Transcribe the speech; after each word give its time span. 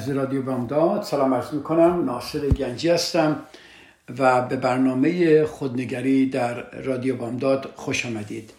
از 0.00 0.10
رادیو 0.10 0.42
بامداد. 0.42 1.02
سلام 1.02 1.34
عرض 1.34 1.52
می‌کنم. 1.52 2.04
ناصر 2.04 2.48
گنجی 2.48 2.88
هستم 2.88 3.42
و 4.18 4.42
به 4.42 4.56
برنامه 4.56 5.44
خودنگری 5.44 6.26
در 6.26 6.70
رادیو 6.70 7.16
بامداد 7.16 7.72
خوش 7.76 8.06
آمدید. 8.06 8.50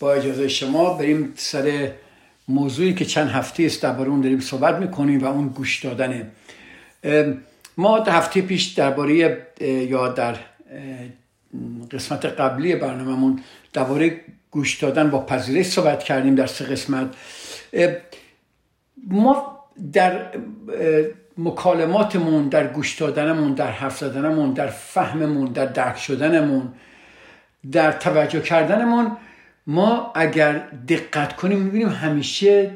با 0.00 0.12
اجازه 0.12 0.48
شما 0.48 0.94
بریم 0.94 1.32
سر 1.36 1.92
موضوعی 2.48 2.94
که 2.94 3.04
چند 3.04 3.28
هفته 3.28 3.62
است 3.62 3.82
درباره 3.82 4.10
اون 4.10 4.20
داریم 4.20 4.40
صحبت 4.40 4.74
می‌کنیم 4.74 5.24
و 5.24 5.26
اون 5.26 5.48
گوش 5.48 5.84
دادنه. 5.84 6.26
ما 7.76 7.98
در 7.98 8.12
هفته 8.12 8.40
پیش 8.40 8.66
درباره 8.66 9.46
یا 9.60 10.08
در 10.08 10.36
قسمت 11.90 12.24
قبلی 12.24 12.76
برنامهمون 12.76 13.42
درباره 13.72 14.20
گوش 14.50 14.82
دادن 14.82 15.10
با 15.10 15.24
پذیرش 15.26 15.66
صحبت 15.66 16.04
کردیم 16.04 16.34
در 16.34 16.46
سه 16.46 16.64
قسمت. 16.64 17.14
ما 19.06 19.57
در 19.92 20.20
مکالماتمون 21.38 22.48
در 22.48 22.66
گوش 22.66 22.94
دادنمون 22.94 23.54
در 23.54 23.70
حرف 23.70 23.98
زدنمون 23.98 24.52
در 24.52 24.66
فهممون 24.66 25.52
در 25.52 25.66
درک 25.66 25.98
شدنمون 25.98 26.72
در 27.72 27.92
توجه 27.92 28.40
کردنمون 28.40 29.16
ما 29.66 30.12
اگر 30.14 30.62
دقت 30.88 31.36
کنیم 31.36 31.58
می‌بینیم 31.58 31.88
همیشه 31.88 32.70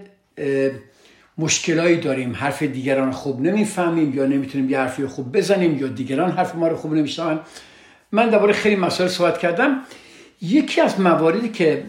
مشکلایی 1.38 1.96
داریم. 1.96 2.34
حرف 2.34 2.62
دیگران 2.62 3.10
خوب 3.10 3.40
نمی‌فهمیم 3.40 4.14
یا 4.14 4.26
نمی‌تونیم 4.26 4.70
یه 4.70 4.78
حرفی 4.78 5.06
خوب 5.06 5.36
بزنیم 5.36 5.78
یا 5.78 5.88
دیگران 5.88 6.30
حرف 6.30 6.54
ما 6.54 6.68
رو 6.68 6.76
خوب 6.76 6.94
نمیشنون. 6.94 7.40
من 8.12 8.30
درباره 8.30 8.52
خیلی 8.52 8.76
مسائل 8.76 9.08
صحبت 9.08 9.38
کردم. 9.38 9.80
یکی 10.42 10.80
از 10.80 11.00
مواردی 11.00 11.48
که 11.48 11.84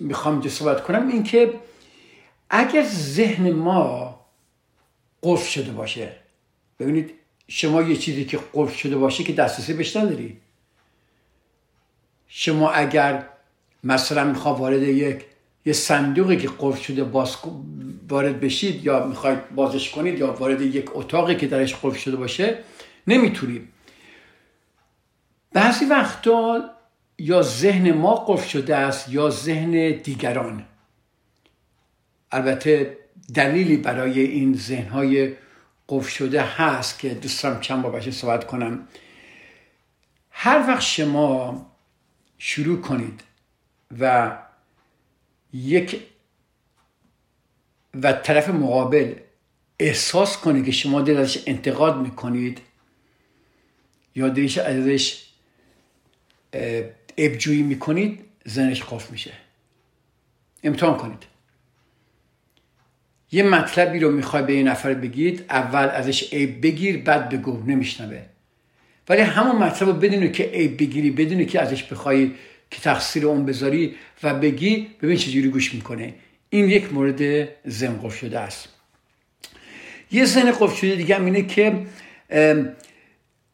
می‌خوام 0.00 0.34
اینجا 0.34 0.50
صحبت 0.50 0.82
کنم 0.82 1.08
این 1.08 1.22
که 1.22 1.54
اگر 2.50 2.82
ذهن 2.82 3.50
ما 3.52 4.13
قفل 5.24 5.50
شده 5.50 5.72
باشه. 5.72 6.12
ببینید 6.78 7.10
شما 7.48 7.82
یه 7.82 7.96
چیزی 7.96 8.24
که 8.24 8.38
قفل 8.54 8.76
شده 8.76 8.96
باشه 8.96 9.24
که 9.24 9.32
دسترسی 9.32 9.74
بهش 9.74 9.96
نداری. 9.96 10.36
شما 12.28 12.70
اگر 12.70 13.28
مثلا 13.84 14.24
میخوا 14.24 14.54
وارد 14.54 14.82
یک 14.82 15.24
یه 15.66 15.72
صندوقی 15.72 16.36
که 16.36 16.50
قفل 16.58 16.82
شده 16.82 17.04
باز 17.04 17.36
وارد 18.08 18.40
بشید 18.40 18.84
یا 18.84 19.06
می‌خواید 19.06 19.50
بازش 19.54 19.90
کنید 19.90 20.18
یا 20.18 20.32
وارد 20.32 20.60
یک 20.60 20.90
اتاقی 20.94 21.34
که 21.34 21.46
درش 21.46 21.74
قفل 21.74 21.98
شده 21.98 22.16
باشه 22.16 22.58
نمی‌تونید 23.06 23.68
بعضی 25.52 25.84
وقتا 25.84 26.70
یا 27.18 27.42
ذهن 27.42 27.92
ما 27.92 28.14
قفل 28.14 28.48
شده 28.48 28.76
است 28.76 29.08
یا 29.08 29.30
ذهن 29.30 29.90
دیگران. 29.90 30.64
البته 32.32 32.98
دلیلی 33.34 33.76
برای 33.76 34.20
این 34.20 34.56
ذهنهای 34.56 35.34
قفل 35.88 36.08
شده 36.08 36.42
هست 36.42 36.98
که 36.98 37.14
دوستم 37.14 37.60
چند 37.60 37.82
با 37.82 37.90
بشه 37.90 38.10
صحبت 38.10 38.46
کنم. 38.46 38.88
هر 40.30 40.64
وقت 40.68 40.82
شما 40.82 41.66
شروع 42.38 42.80
کنید 42.80 43.20
و 44.00 44.32
یک 45.52 46.02
و 48.02 48.12
طرف 48.12 48.48
مقابل 48.48 49.14
احساس 49.78 50.36
کنه 50.36 50.62
که 50.62 50.72
شما 50.72 51.02
دل 51.02 51.16
ازش 51.16 51.42
انتقاد 51.46 52.00
می‌کنید 52.00 52.60
یا 54.14 54.28
دلش 54.28 54.58
ازش 54.58 55.24
ابجویی 57.18 57.62
می‌کنید 57.62 58.24
زنش 58.44 58.82
قفل 58.82 59.12
میشه. 59.12 59.32
امتحان 60.62 60.96
کنید. 60.98 61.33
یه 63.34 63.42
مطلبی 63.42 63.98
رو 63.98 64.10
می‌خوای 64.10 64.42
به 64.42 64.52
این 64.52 64.68
نفر 64.68 64.94
بگید 64.94 65.44
اول 65.50 65.88
ازش 65.88 66.32
عیب 66.32 66.62
بگیر 66.62 67.02
بعد 67.02 67.28
بگو 67.28 67.62
نمیشنوه. 67.66 68.22
ولی 69.08 69.20
همون 69.20 69.56
مطلب 69.56 69.88
رو 69.88 69.94
بدونی 69.94 70.30
که 70.30 70.44
عیب 70.44 70.78
بگیری 70.78 71.10
بدونی 71.10 71.46
که 71.46 71.60
ازش 71.60 71.82
بخوای 71.82 72.30
که 72.70 72.80
تقصیر 72.80 73.26
اون 73.26 73.46
بذاری 73.46 73.94
و 74.22 74.34
بگی 74.34 74.88
ببین 75.02 75.16
چجوری 75.16 75.48
گوش 75.48 75.74
می‌کنه. 75.74 76.14
این 76.50 76.68
یک 76.68 76.92
مورد 76.92 77.48
زن 77.64 78.08
شده 78.08 78.40
است. 78.40 78.68
یه 80.10 80.24
زن 80.24 80.50
قفل 80.50 80.76
شده 80.76 80.94
دیگه 80.94 81.16
هم 81.16 81.24
اینه 81.24 81.42
که 81.42 81.86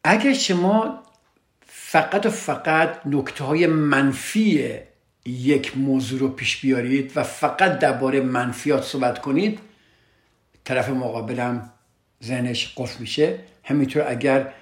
اگر 0.03 0.33
شما 0.33 1.03
فقط 1.65 2.25
و 2.25 2.29
فقط 2.29 2.99
نکته 3.05 3.43
های 3.43 3.67
منفی 3.67 4.69
یک 5.25 5.77
موضوع 5.77 6.19
رو 6.19 6.27
پیش 6.27 6.57
بیارید 6.57 7.11
و 7.15 7.23
فقط 7.23 7.79
درباره 7.79 8.21
منفیات 8.21 8.83
صحبت 8.83 9.21
کنید 9.21 9.59
طرف 10.71 10.89
مقابلم 10.89 11.71
ذهنش 12.23 12.73
قفل 12.77 12.99
میشه. 12.99 13.39
همینطور 13.63 14.03
اگر 14.07 14.53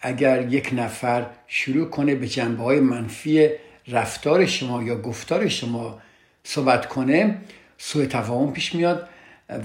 اگر 0.00 0.52
یک 0.52 0.70
نفر 0.72 1.26
شروع 1.46 1.88
کنه 1.88 2.14
به 2.14 2.28
جنبه 2.28 2.62
های 2.62 2.80
منفی 2.80 3.50
رفتار 3.88 4.46
شما 4.46 4.82
یا 4.82 5.00
گفتار 5.00 5.48
شما 5.48 6.00
صحبت 6.44 6.86
کنه 6.86 7.38
سوء 7.78 8.06
تفاهم 8.06 8.52
پیش 8.52 8.74
میاد 8.74 9.08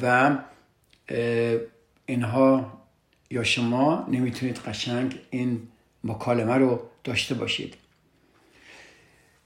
و 0.01 0.37
اینها 2.05 2.81
یا 3.31 3.43
شما 3.43 4.07
نمی‌تونید 4.11 4.57
قشنگ 4.57 5.19
این 5.29 5.61
مکالمه 6.03 6.55
رو 6.55 6.81
داشته 7.03 7.35
باشید. 7.35 7.73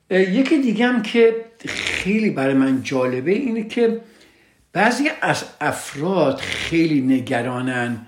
یکی 0.10 0.62
دیگه 0.62 0.88
هم 0.88 1.02
که 1.02 1.46
خیلی 1.68 2.30
برای 2.30 2.54
من 2.54 2.84
جالبه 2.84 3.32
اینه 3.32 3.64
که 3.64 4.02
بعضی 4.76 5.10
از 5.22 5.46
افراد 5.62 6.38
خیلی 6.38 7.02
نگرانن 7.02 8.08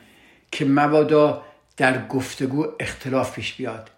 که 0.51 0.65
مبادا 0.65 1.43
در 1.77 2.07
گفتگو 2.07 2.67
اختلاف 2.79 3.35
پیش 3.35 3.53
بیاد. 3.53 3.89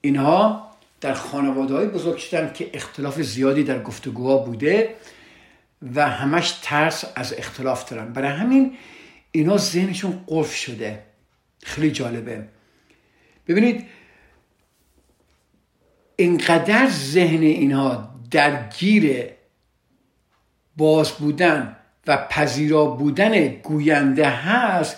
اینها 0.00 0.70
در 1.00 1.14
خانواده 1.14 1.74
های 1.74 1.86
بزرگ 1.86 2.16
شدن 2.16 2.52
که 2.52 2.70
اختلاف 2.74 3.20
زیادی 3.20 3.64
در 3.64 3.82
گفتگوها 3.82 4.38
بوده 4.38 4.94
و 5.94 6.08
همش 6.08 6.58
ترس 6.62 7.04
از 7.16 7.34
اختلاف 7.38 7.90
دارن. 7.90 8.12
برای 8.12 8.30
همین 8.30 8.76
اینا 9.32 9.56
ذهنشون 9.56 10.24
قفل 10.28 10.56
شده. 10.56 11.02
خیلی 11.62 11.90
جالبه. 11.90 12.48
ببینید 13.48 13.86
اینقدر 16.16 16.88
ذهن 16.90 17.42
اینها 17.42 18.14
درگیر 18.30 19.26
باز 20.76 21.10
بودن 21.10 21.77
و 22.08 22.16
پذیرا 22.16 22.84
بودن 22.84 23.48
گوینده 23.48 24.28
هست 24.28 24.96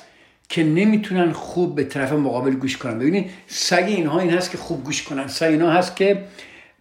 که 0.49 0.65
نمی‌تونن 0.65 1.33
خوب 1.33 1.75
به 1.75 1.85
طرف 1.85 2.13
مقابل 2.13 2.51
گوش 2.51 2.77
کنن. 2.77 2.99
ببینید 2.99 3.31
سعی 3.47 3.95
اینها 3.95 4.21
این 4.21 4.31
هست 4.31 4.51
که 4.51 4.59
خوب 4.59 4.85
گوش 4.85 5.03
کنن. 5.03 5.27
سعی 5.27 5.53
اینها 5.53 5.71
هست 5.71 5.97
که 5.97 6.25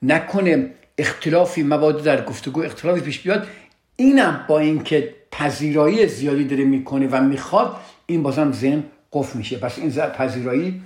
نکنه 0.01 0.69
اختلافی 0.97 1.63
مبادا 1.63 1.99
در 1.99 2.25
گفتگو 2.25 2.61
اختلافی 2.61 3.01
پیش 3.01 3.19
بیاد. 3.19 3.47
اینم 3.95 4.45
با 4.47 4.59
اینکه 4.59 5.15
پذیرایی 5.31 6.07
زیادی 6.07 6.43
داره 6.43 6.63
می‌کنه 6.63 7.07
و 7.07 7.21
می‌خواد 7.21 7.75
این 8.05 8.23
بازم 8.23 8.51
ذهن 8.51 8.83
قفل 9.13 9.37
میشه. 9.37 9.57
پس 9.57 9.79
این 9.79 9.91
پذیرایی 9.91 10.81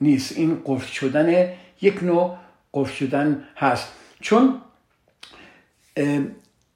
نیست. 0.00 0.36
این 0.36 0.62
قفل 0.66 0.92
شدن 0.92 1.48
یک 1.82 2.02
نوع 2.02 2.36
قفل 2.74 2.92
شدن 2.92 3.44
هست. 3.56 3.88
چون 4.20 4.60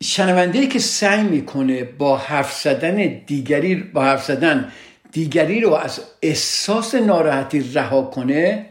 شنونده 0.03 0.67
که 0.67 0.79
سعی 0.79 1.23
می‌کنه 1.23 1.85
با 1.85 2.17
حرف 2.17 2.53
زدن 2.53 2.97
دیگری 3.27 3.75
با 3.75 4.05
حرف 4.05 4.25
زدن 4.25 4.73
دیگری 5.13 5.61
رو 5.61 5.75
از 5.75 6.01
احساس 6.23 6.95
ناراحتی 6.95 7.61
رها 7.75 8.03
کنه 8.03 8.67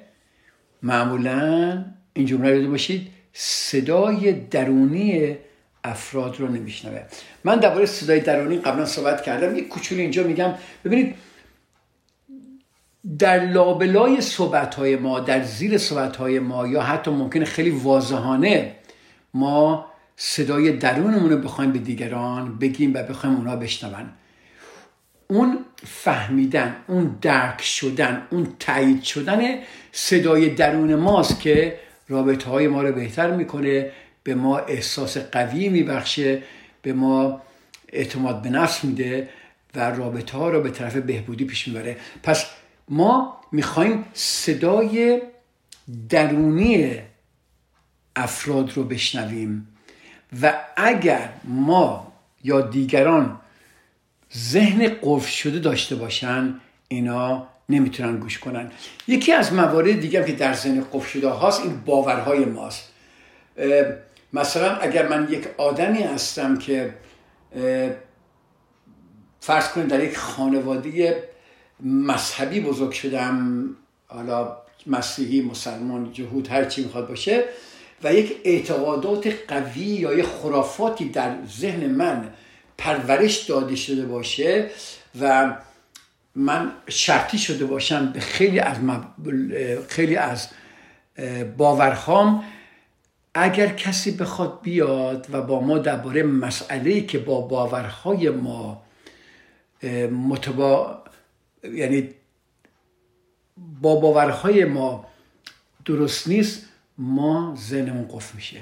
معمولا 0.84 1.86
این 2.14 2.26
جمله 2.26 2.66
رو 2.66 2.72
باشید 2.72 3.08
صدای 3.34 4.32
درونی 4.32 5.38
افراد 5.84 6.40
رو 6.40 6.48
نمیشنوه. 6.48 7.02
من 7.44 7.56
درباره 7.56 7.86
صدای 7.86 8.20
درونی 8.20 8.58
قبلا 8.58 8.86
صحبت 8.86 9.24
کردم 9.24 9.58
یک 9.58 9.68
کوچولو 9.68 10.02
اینجا 10.02 10.24
میگم. 10.24 10.54
ببینید 10.86 11.16
در 13.20 13.46
لابلای 13.46 14.22
صحبت 14.22 14.76
های 14.76 14.96
ما 14.96 15.20
در 15.20 15.44
زیر 15.44 15.78
صحبت 15.78 16.16
های 16.16 16.40
ما 16.40 16.68
یا 16.68 16.82
حتی 16.82 17.12
ممکنه 17.12 17.46
خیلی 17.46 17.70
واضحانه 17.70 18.76
ما 19.34 19.91
صدای 20.24 20.72
درونمون 20.72 21.30
رو 21.30 21.38
بخوایم 21.38 21.72
به 21.72 21.80
دیگران 21.80 22.58
بگیم 22.58 22.94
و 22.94 23.04
بخوایم 23.04 23.36
اونا 23.36 23.56
بشنون. 23.56 24.10
اون 25.28 25.58
فهمیدن 25.86 26.76
اون 26.88 27.18
درک 27.22 27.62
شدن 27.62 28.28
اون 28.30 28.48
تایید 28.60 29.04
شدن 29.04 29.42
صدای 29.92 30.50
درون 30.50 30.96
ماست 30.96 31.40
که 31.40 31.80
رابطه 32.08 32.50
های 32.50 32.68
ما 32.68 32.82
رو 32.82 32.92
بهتر 32.92 33.32
می‌کنه 33.32 33.92
به 34.24 34.36
ما 34.36 34.58
احساس 34.58 35.18
قوی 35.18 35.70
میبخشه 35.70 36.44
به 36.82 36.94
ما 36.94 37.42
اعتماد 37.90 38.42
به 38.42 38.50
نفس 38.50 38.84
میده 38.84 39.30
و 39.76 39.92
رابطه 39.92 40.38
ها 40.38 40.50
رو 40.50 40.62
به 40.62 40.70
طرف 40.70 40.96
بهبودی 40.96 41.46
پیش 41.46 41.68
می‌بره. 41.68 41.98
پس 42.24 42.46
ما 42.90 43.38
می‌خوایم 43.52 44.06
صدای 44.14 45.22
درونی 46.10 46.96
افراد 48.16 48.78
رو 48.78 48.84
بشنویم. 48.84 49.68
و 50.42 50.54
اگر 50.78 51.30
ما 51.44 52.14
یا 52.44 52.62
دیگران 52.62 53.40
ذهن 54.38 54.98
قفل 55.02 55.30
شده 55.32 55.60
داشته 55.60 55.96
باشن 55.96 56.60
اینا 56.88 57.48
نمی‌تونن 57.70 58.18
گوش 58.18 58.40
کنن. 58.40 58.72
یکی 59.08 59.32
از 59.32 59.54
موارد 59.54 60.00
دیگه 60.00 60.26
که 60.26 60.32
در 60.34 60.54
ذهن 60.54 60.86
قفل 60.94 61.10
شده 61.10 61.30
هاست 61.30 61.62
این 61.62 61.82
باورهای 61.86 62.46
ماست. 62.46 62.92
مثلا 64.34 64.76
اگر 64.76 65.08
من 65.08 65.28
یک 65.32 65.48
آدمی 65.58 66.04
هستم 66.04 66.58
که 66.58 66.94
فرض 69.40 69.68
کنید 69.70 69.88
در 69.88 70.04
یک 70.04 70.18
خانواده 70.18 71.24
مذهبی 71.80 72.60
بزرگ 72.60 72.92
شدم 72.92 73.66
حالا 74.08 74.58
مسیحی 74.88 75.42
مسلمان 75.42 76.12
جهود 76.14 76.48
هر 76.48 76.66
چی 76.66 76.84
می‌خواد 76.84 77.08
باشه 77.08 77.44
و 78.04 78.14
یک 78.14 78.38
اعتقادات 78.44 79.34
قوی 79.48 79.82
یا 79.82 80.14
یک 80.14 80.26
خرافاتی 80.26 81.10
در 81.10 81.36
ذهن 81.60 81.88
من 81.88 82.30
پرورش 82.78 83.38
داده 83.38 83.76
شده 83.76 84.06
باشه 84.06 84.70
و 85.22 85.56
من 86.36 86.72
شرطی 86.88 87.38
شده 87.38 87.66
باشم 87.66 88.12
به 88.12 88.20
خیلی 88.20 88.60
از 88.60 88.78
خیلی 89.88 90.16
از 90.16 90.48
باورهام 91.58 92.44
اگر 93.34 93.68
کسی 93.68 94.12
بخواد 94.12 94.60
بیاد 94.62 95.28
و 95.32 95.42
با 95.42 95.60
ما 95.60 95.78
درباره 95.78 96.24
مسئله 96.24 97.02
که 97.02 97.20
با 97.20 97.42
باورهای 97.42 98.30
ما 98.30 98.82
متبا 100.12 101.04
یعنی 101.64 102.10
با 103.82 103.96
باورهای 103.96 104.66
ما 104.66 105.08
درست 105.86 106.28
نیست 106.28 106.71
ما 106.98 107.56
ذهنمون 107.58 108.08
قفل 108.08 108.36
میشه. 108.36 108.62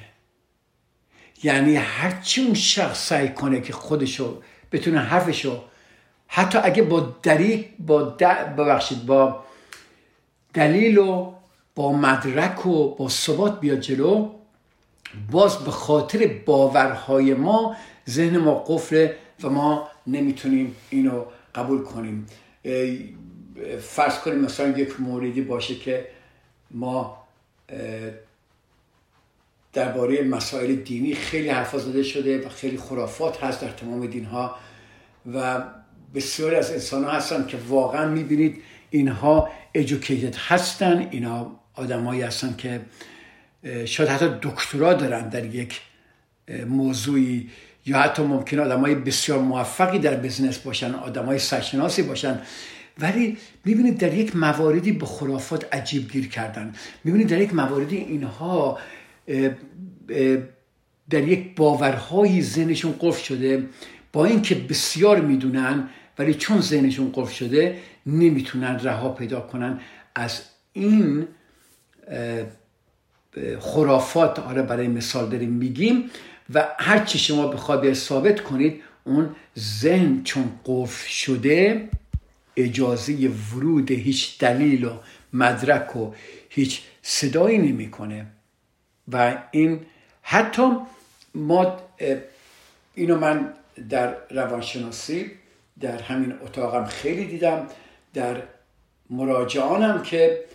یعنی 1.44 1.76
هرچی 1.76 2.42
اون 2.42 2.54
شخص 2.54 3.08
سعی 3.08 3.30
کنه 3.30 3.62
که 3.62 3.74
خودشو 3.74 4.42
بتونه 4.72 5.00
حرفشو 5.00 5.64
حتی 6.28 6.58
اگه 6.58 6.84
با 6.84 7.16
دلیل 7.24 7.66
با 7.80 8.04
ببخشید 8.58 9.06
با 9.06 9.44
دلیل 10.54 10.98
و 10.98 11.34
با 11.76 11.92
مدرک 11.92 12.66
و 12.66 12.96
با 12.96 13.10
ثبات 13.10 13.60
بیاد 13.60 13.80
جلو 13.80 14.30
باز 15.32 15.58
به 15.58 15.72
خاطر 15.72 16.28
باورهای 16.46 17.34
ما 17.34 17.76
ذهن 18.10 18.38
ما 18.38 18.54
قفله 18.54 19.16
و 19.44 19.50
ما 19.50 19.90
نمی‌تونیم 20.08 20.76
اینو 20.90 21.26
قبول 21.56 21.84
کنیم. 21.84 22.26
فرض 23.82 24.20
کنیم 24.20 24.40
مثلا 24.40 24.68
یک 24.78 25.00
موردی 25.02 25.42
باشه 25.42 25.76
که 25.76 26.08
ما 26.72 27.19
درباره 29.74 30.24
مسائل 30.24 30.76
دینی 30.76 31.16
خیلی 31.16 31.50
حرفا 31.50 31.78
زده 31.78 32.04
شده 32.04 32.46
و 32.46 32.50
خیلی 32.50 32.78
خرافات 32.78 33.44
هست 33.44 33.62
در 33.62 33.70
تمام 33.70 34.06
دین 34.08 34.26
ها 34.26 34.56
و 35.34 35.64
بسیاری 36.16 36.56
از 36.56 36.72
انسان 36.72 37.04
ها 37.04 37.12
هستن 37.12 37.46
که 37.48 37.58
واقعا 37.68 38.08
می‌بینید 38.08 38.62
اینها 38.90 39.50
educated 39.78 40.36
هستن 40.48 41.08
اینا 41.12 41.60
آدمایی 41.74 42.22
هستن 42.22 42.56
که 42.58 42.82
شاید 43.86 44.10
حتی 44.10 44.30
دکترا 44.42 44.94
دارن 44.94 45.30
در 45.30 45.46
یک 45.46 45.82
موضوعی 46.68 47.50
یا 47.86 48.00
حتی 48.00 48.24
ممکن 48.24 48.60
آدم 48.60 48.80
های 48.80 48.96
بسیار 48.96 49.40
موفقی 49.40 50.00
در 50.00 50.16
بزنس 50.16 50.58
باشن 50.58 50.96
آدم 50.96 51.26
های 51.26 51.40
سرشناسی 51.40 52.04
باشن. 52.04 52.42
ولی 53.02 53.38
می‌بینید 53.66 53.98
در 53.98 54.14
یک 54.14 54.36
مواردی 54.36 54.92
به 54.92 55.06
خرافات 55.06 55.76
عجیب 55.76 56.12
گیر 56.12 56.28
کردن. 56.30 56.74
می‌بینید 57.04 57.28
در 57.28 57.42
یک 57.42 57.54
مواردی 57.54 57.98
اینها 57.98 58.80
در 61.10 61.28
یک 61.28 61.56
باورهایی 61.56 62.42
ذهنشون 62.42 62.96
قفل 63.00 63.24
شده. 63.24 63.64
با 64.14 64.26
اینکه 64.26 64.56
بسیار 64.56 65.22
می‌دونن 65.22 65.90
ولی 66.20 66.34
چون 66.34 66.62
ذهنشون 66.62 67.12
قفل 67.16 67.34
شده 67.34 67.78
نمی‌تونن 68.06 68.80
رها 68.80 69.10
پیدا 69.10 69.40
کنن. 69.42 69.80
از 70.16 70.42
این 70.74 71.28
خرافات 73.60 74.40
آره 74.40 74.62
برای 74.62 74.88
مثال 74.88 75.30
داریم 75.30 75.50
میگیم 75.50 76.10
و 76.54 76.68
هر 76.80 77.06
چی 77.06 77.20
شما 77.20 77.48
بخواد 77.48 77.94
ثابت 77.94 78.42
کنید 78.42 78.82
اون 79.04 79.30
ذهن 79.60 80.22
چون 80.24 80.52
قفل 80.66 81.08
شده 81.08 81.90
اجازه 82.64 83.14
ورود 83.28 83.92
هیچ 83.92 84.40
دلیل 84.40 84.86
و 84.86 84.98
مدرک 85.34 85.96
و 85.96 86.14
هیچ 86.50 86.82
صدایی 87.02 87.58
نمی‌کنه. 87.58 88.26
و 89.12 89.38
این 89.52 89.80
حتی 90.22 90.72
ما 91.36 91.78
اینو 92.96 93.18
من 93.18 93.54
در 93.90 94.16
روانشناسی 94.32 95.32
در 95.80 96.02
همین 96.02 96.34
اتاقم 96.42 96.86
خیلی 96.86 97.26
دیدم. 97.26 97.68
در 98.14 98.44
مراجعانم 99.10 100.04
که 100.04 100.46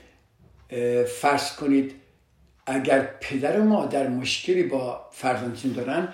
فرض 1.20 1.52
کنید 1.56 1.92
اگر 2.66 3.08
پدر 3.20 3.60
و 3.60 3.64
مادر 3.64 4.08
مشکلی 4.08 4.62
با 4.62 5.08
فرزندشون 5.12 5.72
دارن 5.72 6.08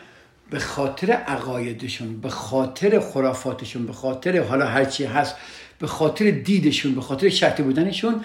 به 0.50 0.58
خاطر 0.58 1.12
عقایدشون 1.12 2.20
به 2.20 2.28
خاطر 2.28 3.00
خرافاتشون 3.00 3.86
به 3.86 3.92
خاطر 3.92 4.42
حالا 4.42 4.66
هرچی 4.66 5.04
هست 5.04 5.36
به 5.80 5.86
خاطر 5.86 6.30
دیدشون 6.30 6.94
به 6.94 7.00
خاطر 7.00 7.28
شرطی 7.28 7.62
بودنشون 7.62 8.24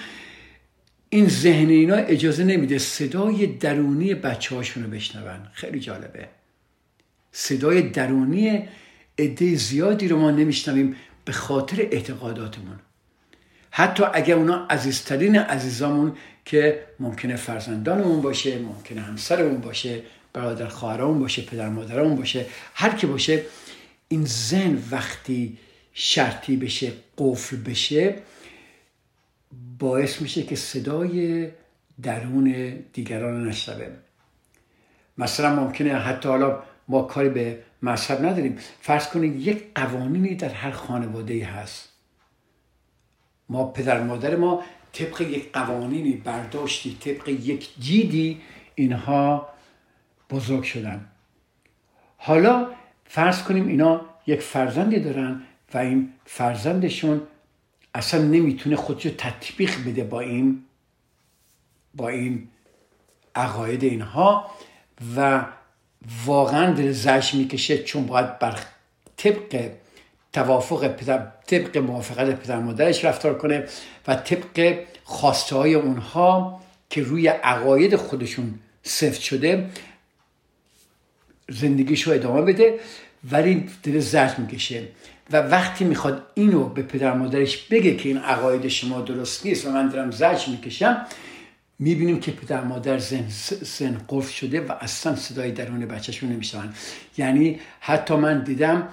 این 1.10 1.28
ذهن 1.28 1.70
اینا 1.70 1.96
اجازه 1.96 2.44
نمیده 2.44 2.78
صدای 2.78 3.48
درونی 3.48 4.14
بچه 4.14 4.56
هاشون 4.56 4.84
رو 4.84 4.90
بشنون. 4.90 5.48
خیلی 5.54 5.80
جالبه. 5.80 6.28
صدای 7.32 7.82
درونی 7.82 8.68
عده 9.20 9.56
زیادی 9.56 10.08
رو 10.08 10.20
ما 10.20 10.32
نمیشنویم 10.32 10.96
به 11.26 11.32
خاطر 11.32 11.82
اعتقاداتمون. 11.82 12.80
حتی 13.72 14.04
اگر 14.14 14.36
اونا 14.36 14.66
عزیزترین 14.70 15.36
عزیزامون 15.36 16.14
که 16.46 16.86
ممکنه 17.00 17.36
فرزندانمون 17.36 18.22
باشه 18.22 18.60
ممکنه 18.60 19.02
همسرمون 19.02 19.62
باشه 19.62 20.02
برادر 20.34 20.68
خواهرمون 20.68 21.20
باشه 21.20 21.42
پدر 21.42 21.70
مادرمون 21.70 22.16
باشه 22.16 22.46
هر 22.74 22.90
که 22.90 23.08
باشه 23.08 23.46
این 24.08 24.26
زن 24.26 24.84
وقتی 24.92 25.58
شرطی 25.98 26.58
بشه 26.58 26.92
قفل 27.18 27.58
بشه 27.58 28.16
باعث 29.80 30.22
میشه 30.22 30.44
که 30.44 30.56
صدای 30.56 31.48
درون 32.02 32.80
دیگران 32.94 33.48
نشنوه. 33.48 33.90
مثلا 35.18 35.56
ممکنه 35.56 35.94
حتی 35.94 36.30
حالا 36.30 36.64
ما 36.88 37.02
کاری 37.02 37.30
به 37.30 37.64
مذهب 37.82 38.26
نداریم. 38.26 38.58
فرض 38.82 39.08
کنید 39.08 39.48
یک 39.48 39.64
قوانینی 39.76 40.36
در 40.36 40.50
هر 40.50 40.72
خانواده 40.72 41.46
هست. 41.46 41.90
ما 43.50 43.66
پدر 43.66 44.04
مادر 44.04 44.36
ما 44.36 44.64
طبق 44.94 45.22
یک 45.22 45.52
قوانینی 45.52 46.14
برداشتی 46.14 46.98
طبق 47.02 47.30
یک 47.30 47.70
جیدی 47.80 48.42
اینها 48.76 49.50
بزرگ 50.30 50.64
شدن. 50.64 51.06
حالا 52.18 52.68
فرض 53.06 53.44
کنیم 53.44 53.68
اینا 53.68 54.02
یک 54.28 54.42
فرزندی 54.42 55.00
دارن 55.00 55.42
این 55.78 56.14
فرزندشون 56.26 57.22
اصلا 57.96 58.22
نمی‌تونه 58.22 58.76
خودشو 58.76 59.10
تطبیق 59.10 59.72
بده 59.88 60.04
با 60.04 60.22
این 60.22 60.64
با 61.94 62.10
این 62.10 62.48
عقاید 63.36 63.84
اینها 63.84 64.52
و 65.18 65.46
واقعا 66.26 66.74
دل 66.74 66.92
زش 66.92 67.34
می‌کشه 67.34 67.84
چون 67.84 68.06
باید 68.06 68.40
بر 68.40 68.60
طبق 69.18 69.72
توافق 70.34 70.88
پدر 70.88 71.28
طبق 71.48 71.78
موافقت 71.78 72.36
پدر 72.36 72.60
مادرش 72.60 73.06
رفتار 73.06 73.38
کنه 73.38 73.66
و 74.08 74.16
طبق 74.16 74.80
خواسته 75.04 75.56
های 75.56 75.74
اونها 75.74 76.62
که 76.90 77.04
روی 77.04 77.28
عقاید 77.28 77.96
خودشون 77.96 78.60
سفت 78.84 79.22
شده 79.22 79.70
زندگیشو 81.50 82.12
ادامه 82.12 82.42
بده. 82.42 82.80
ولی 83.32 83.70
دل 83.84 84.00
زرد 84.00 84.40
می‌کشه. 84.40 84.88
و 85.32 85.38
وقتی 85.38 85.86
می‌خواد 85.86 86.28
اینو 86.34 86.70
به 86.70 86.82
پدر 86.82 87.14
مادرش 87.14 87.58
بگه 87.58 87.96
که 87.96 88.10
این 88.10 88.18
عقاید 88.18 88.68
شما 88.68 89.02
درست 89.02 89.46
نیست 89.46 89.66
و 89.66 89.72
من 89.72 89.90
دارم 89.90 90.12
زرج 90.12 90.48
می‌کشم 90.48 91.06
می‌بینیم 91.80 92.20
که 92.20 92.32
پدر 92.32 92.64
مادر 92.64 92.98
زن, 92.98 93.26
زن 93.62 94.02
قفل 94.10 94.32
شده 94.32 94.62
و 94.62 94.72
اصلا 94.72 95.16
صدای 95.16 95.52
درون 95.52 95.86
بچهشون 95.86 96.30
نمیشنون. 96.30 96.74
یعنی 97.18 97.60
حتی 97.80 98.16
من 98.16 98.44
دیدم 98.44 98.88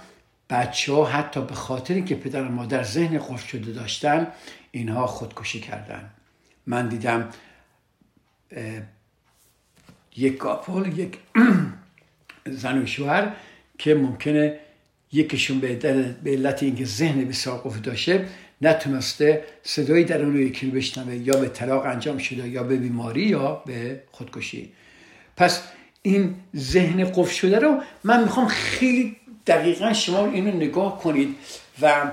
بچه 0.50 0.92
ها 0.92 1.04
حتی 1.04 1.40
به 1.40 1.54
خاطر 1.54 2.00
که 2.00 2.14
پدر 2.14 2.48
مادر 2.48 2.82
ذهن 2.82 3.18
قفل 3.18 3.46
شده 3.46 3.72
داشتن 3.72 4.26
اینها 4.70 5.06
خودکشی 5.06 5.60
کردن. 5.60 6.10
من 6.66 6.88
دیدم 6.88 7.28
یک 10.16 10.36
کاپل 10.36 10.98
یک 10.98 11.18
زن 12.46 12.82
و 12.82 12.86
شوهر 12.86 13.32
که 13.78 13.94
ممکنه 13.94 14.60
یکیشون 15.12 15.60
به 15.60 15.78
علت 16.26 16.62
اینکه 16.62 16.84
ذهن 16.84 17.24
بسیار 17.24 17.58
قفل 17.58 17.80
داشته 17.80 18.28
نتونسته 18.62 19.44
صدای 19.62 20.04
درون 20.04 20.36
یکی 20.36 20.66
رو 20.66 20.72
بشنوه 20.72 21.14
یا 21.14 21.36
به 21.36 21.48
طلاق 21.48 21.86
انجام 21.86 22.18
شده 22.18 22.48
یا 22.48 22.62
به 22.62 22.76
بیماری 22.76 23.22
یا 23.22 23.62
به 23.66 24.02
خودکشی. 24.12 24.72
پس 25.36 25.62
این 26.02 26.34
ذهن 26.56 27.04
قفل 27.04 27.34
شده 27.34 27.58
رو 27.58 27.76
من 28.04 28.22
می‌خوام 28.22 28.46
خیلی 28.48 29.16
دقیقا 29.46 29.92
شما 29.92 30.26
اینو 30.26 30.56
نگاه 30.56 30.98
کنید 30.98 31.36
و 31.82 32.10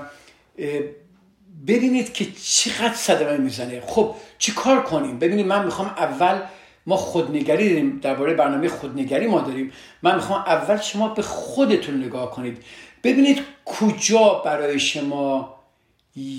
ببینید 1.66 2.12
که 2.12 2.26
چقدر 2.42 2.94
صدمه 2.94 3.36
می‌زنه. 3.36 3.80
خب 3.80 4.14
چی 4.38 4.52
کار 4.52 4.82
کنیم؟ 4.82 5.18
ببینید 5.18 5.46
من 5.46 5.64
می‌خوام 5.64 5.88
اول 5.88 6.40
ما 6.86 6.96
خودنگری 6.96 7.68
داریم 7.68 7.98
درباره 8.02 8.34
برنامه 8.34 8.68
خودنگری 8.68 9.26
ما 9.26 9.40
داریم. 9.40 9.72
من 10.02 10.14
می‌خوام 10.14 10.40
اول 10.46 10.76
شما 10.76 11.08
به 11.08 11.22
خودتون 11.22 12.04
نگاه 12.04 12.30
کنید. 12.30 12.58
ببینید 13.02 13.44
کجا 13.64 14.34
برای 14.44 14.80
شما 14.80 15.60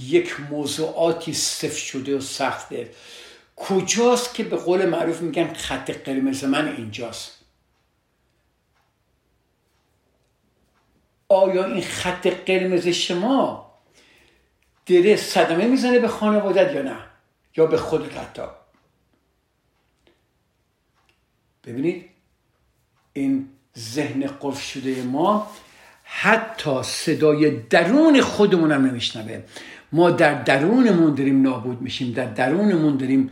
یک 0.08 0.40
موضوعاتی 0.40 1.34
صفر 1.34 1.80
شده 1.80 2.18
و 2.18 2.22
سخته. 2.22 2.92
کجاست 3.56 4.34
که 4.34 4.44
به 4.44 4.58
قول 4.58 4.86
معروف 4.86 5.22
میگن 5.22 5.54
خط 5.54 5.92
قرمز 5.92 6.44
من 6.44 6.76
اینجاست؟ 6.76 7.42
آیا 11.30 11.66
این 11.66 11.84
خط 11.84 12.28
قرمز 12.28 12.88
شما 12.88 13.72
داره 14.86 15.16
صدمه 15.16 15.66
می‌زنه 15.68 16.00
به 16.00 16.08
خانوادت 16.08 16.76
یا 16.76 16.82
نه؟ 16.82 16.98
یا 17.58 17.66
به 17.66 17.78
خودت 17.78 18.18
حتی؟ 18.18 18.42
ببینید 21.64 22.10
این 23.14 23.50
ذهن 23.78 24.28
قفل 24.42 24.62
شده 24.62 25.04
ما 25.04 25.52
حتی 26.14 26.84
صدای 26.84 27.52
درون 27.70 28.22
خودمون 28.22 28.72
هم 28.72 28.86
نمیشنوه. 28.86 29.40
ما 29.92 30.12
در 30.12 30.44
درونمون 30.44 31.16
داریم 31.16 31.42
نابود 31.42 31.82
میشیم 31.82 32.14
در 32.14 32.26
درونمون 32.26 32.98
داریم 32.98 33.30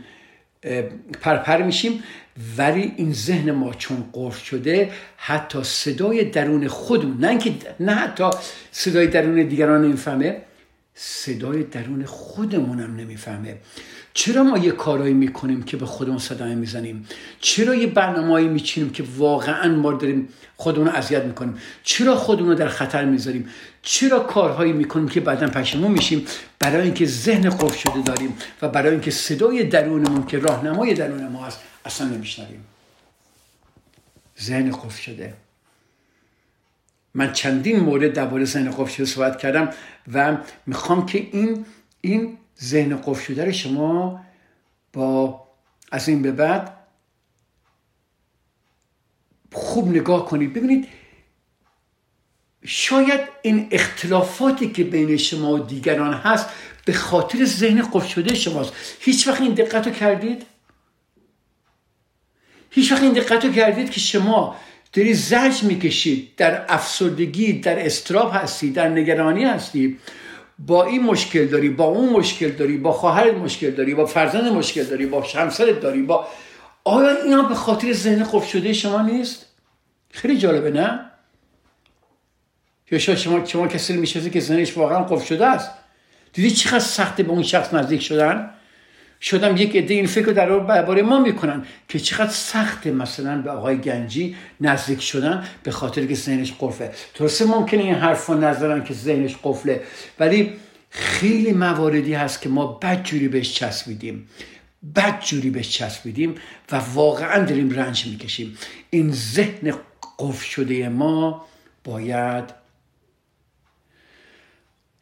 پرپر 1.20 1.62
میشیم 1.62 2.02
ولی 2.56 2.92
این 2.96 3.12
ذهن 3.12 3.50
ما 3.50 3.74
چون 3.74 4.04
قفل 4.14 4.44
شده 4.44 4.90
حتی 5.16 5.62
صدای 5.62 6.24
درون 6.24 6.68
خودمون 6.68 7.16
نه 7.20 7.28
اینکه 7.28 7.54
نه 7.80 7.94
حتی 7.94 8.30
صدای 8.72 9.06
درون 9.06 9.42
دیگران 9.42 9.84
نمی‌فهمه 9.84 10.42
صدای 10.94 11.62
درون 11.62 12.04
خودمونم 12.04 12.96
نمی‌فهمه. 12.96 13.56
چرا 14.14 14.42
ما 14.42 14.58
یه 14.58 14.70
کارایی 14.70 15.14
می‌کنیم 15.14 15.62
که 15.62 15.76
به 15.76 15.86
خودمون 15.86 16.18
صدای 16.18 16.54
می‌زنیم؟ 16.54 17.06
چرا 17.40 17.74
یه 17.74 17.86
برنامه‌ای 17.86 18.48
میچینیم 18.48 18.90
که 18.90 19.04
واقعا 19.16 19.76
ما 19.76 19.92
داریم 19.92 20.28
خودمون 20.56 20.86
رو 20.86 20.92
اذیت 20.92 21.24
می‌کنیم؟ 21.24 21.58
چرا 21.82 22.16
خودمون 22.16 22.48
رو 22.48 22.54
در 22.54 22.68
خطر 22.68 23.04
می‌ذاریم؟ 23.04 23.48
چرا 23.82 24.20
کارهایی 24.20 24.72
می‌کنیم 24.72 25.08
که 25.08 25.20
بعدا 25.20 25.48
پشیمون 25.48 25.90
میشیم؟ 25.90 26.26
برای 26.58 26.82
اینکه 26.82 27.06
ذهن 27.06 27.50
قفل 27.50 27.76
شده 27.76 28.02
داریم 28.02 28.36
و 28.62 28.68
برای 28.68 28.90
اینکه 28.90 29.10
صدای 29.10 29.64
درونمون 29.64 30.26
که 30.26 30.38
راهنمای 30.38 30.94
درون 30.94 31.28
ما 31.28 31.44
هست 31.44 31.60
اصلا 31.84 32.06
نمیشنویم. 32.06 32.64
ذهن 34.40 34.70
قفل 34.70 35.02
شده. 35.02 35.34
من 37.14 37.32
چندین 37.32 37.80
مورد 37.80 38.12
درباره 38.12 38.44
ذهن 38.44 38.70
قفل 38.70 38.94
شده 38.94 39.06
صحبت 39.06 39.38
کردم 39.38 39.70
و 40.12 40.36
می‌خوام 40.66 41.06
که 41.06 41.18
این 41.32 41.64
این 42.00 42.38
ذهن 42.62 42.96
قفل 42.96 43.22
شده 43.22 43.44
رو 43.44 43.52
شما 43.52 44.20
با 44.92 45.40
از 45.92 46.08
این 46.08 46.22
به 46.22 46.32
بعد 46.32 46.76
خوب 49.52 49.88
نگاه 49.88 50.26
کنید. 50.26 50.52
ببینید 50.52 50.88
شاید 52.64 53.20
این 53.42 53.68
اختلافاتی 53.70 54.70
که 54.70 54.84
بین 54.84 55.16
شما 55.16 55.52
و 55.52 55.58
دیگران 55.58 56.14
هست 56.14 56.46
به 56.84 56.92
خاطر 56.92 57.44
ذهن 57.44 57.82
قفل 57.82 58.08
شده 58.08 58.34
شماست. 58.34 58.72
هیچ 59.00 59.28
وقت 59.28 59.40
این 59.40 59.54
دقت 59.54 59.86
رو 59.86 59.92
کردید؟ 59.92 60.46
هیچ 62.70 62.92
وقت 62.92 63.02
این 63.02 63.12
دقت 63.12 63.44
رو 63.44 63.52
کردید 63.52 63.90
که 63.90 64.00
شما 64.00 64.56
داری 64.92 65.14
زج 65.14 65.62
می‌کشید 65.62 66.36
در 66.36 66.64
افسردگی 66.68 67.52
در 67.52 67.86
استراب 67.86 68.30
هستی 68.34 68.70
در 68.70 68.88
نگرانی 68.88 69.44
هستی؟ 69.44 69.98
با 70.66 70.84
این 70.84 71.02
مشکل 71.02 71.46
داری 71.46 71.68
با 71.68 71.84
اون 71.84 72.08
مشکل 72.08 72.50
داری 72.50 72.76
با 72.76 72.92
خواهرت 72.92 73.34
مشکل 73.34 73.70
داری 73.70 73.94
با 73.94 74.06
فرزند 74.06 74.52
مشکل 74.52 74.84
داری 74.84 75.06
با 75.06 75.20
همسرت 75.34 75.80
داری 75.80 76.02
با 76.02 76.26
آیا 76.84 77.22
اینا 77.24 77.42
به 77.42 77.54
خاطر 77.54 77.92
ذهن 77.92 78.24
قفل 78.24 78.46
شده 78.46 78.72
شما 78.72 79.02
نیست؟ 79.02 79.46
خیلی 80.10 80.38
جالبه 80.38 80.70
نه؟ 80.70 81.10
یا 82.90 82.98
شما 82.98 83.16
شما, 83.16 83.44
شما 83.44 83.68
کسی 83.68 83.96
میشه 83.96 84.30
که 84.30 84.40
ذهنش 84.40 84.76
واقعا 84.76 85.04
قفل 85.04 85.24
شده 85.24 85.46
است. 85.46 85.70
دیدی 86.32 86.50
چقدر 86.50 86.78
سخته 86.78 87.22
به 87.22 87.30
اون 87.30 87.42
شخص 87.42 87.74
نزدیک 87.74 88.02
شدن؟ 88.02 88.50
شدم 89.20 89.56
یک 89.56 89.76
عده 89.76 89.94
این 89.94 90.06
فکر 90.06 90.26
در 90.26 90.58
باره 90.58 91.02
ما 91.02 91.18
می‌کنن 91.18 91.64
که 91.88 91.98
چقدر 91.98 92.30
سخته 92.30 92.90
مثلا 92.90 93.42
به 93.42 93.50
آقای 93.50 93.78
گنجی 93.78 94.36
نزدیک 94.60 95.00
شدن 95.00 95.44
به 95.62 95.70
خاطر 95.70 96.06
که 96.06 96.14
ذهنش 96.14 96.52
قفله. 96.60 96.92
درسته 97.14 97.44
ممکنه 97.44 97.82
این 97.82 97.94
حرف 97.94 98.30
نظرن 98.30 98.84
که 98.84 98.94
ذهنش 98.94 99.36
قفله 99.42 99.82
ولی 100.20 100.52
خیلی 100.90 101.52
مواردی 101.52 102.14
هست 102.14 102.42
که 102.42 102.48
ما 102.48 102.66
بد 102.66 103.02
جوری 103.02 103.28
بهش 103.28 103.54
چسبیدیم. 103.54 104.28
بد 104.96 105.20
جوری 105.20 105.50
بهش 105.50 105.68
چسبیدیم 105.68 106.34
و 106.72 106.76
واقعا 106.76 107.44
داریم 107.44 107.70
رنج 107.70 108.06
می‌کشیم. 108.06 108.58
این 108.90 109.12
ذهن 109.12 109.74
قفل 110.18 110.44
شده 110.44 110.88
ما 110.88 111.46
باید 111.84 112.44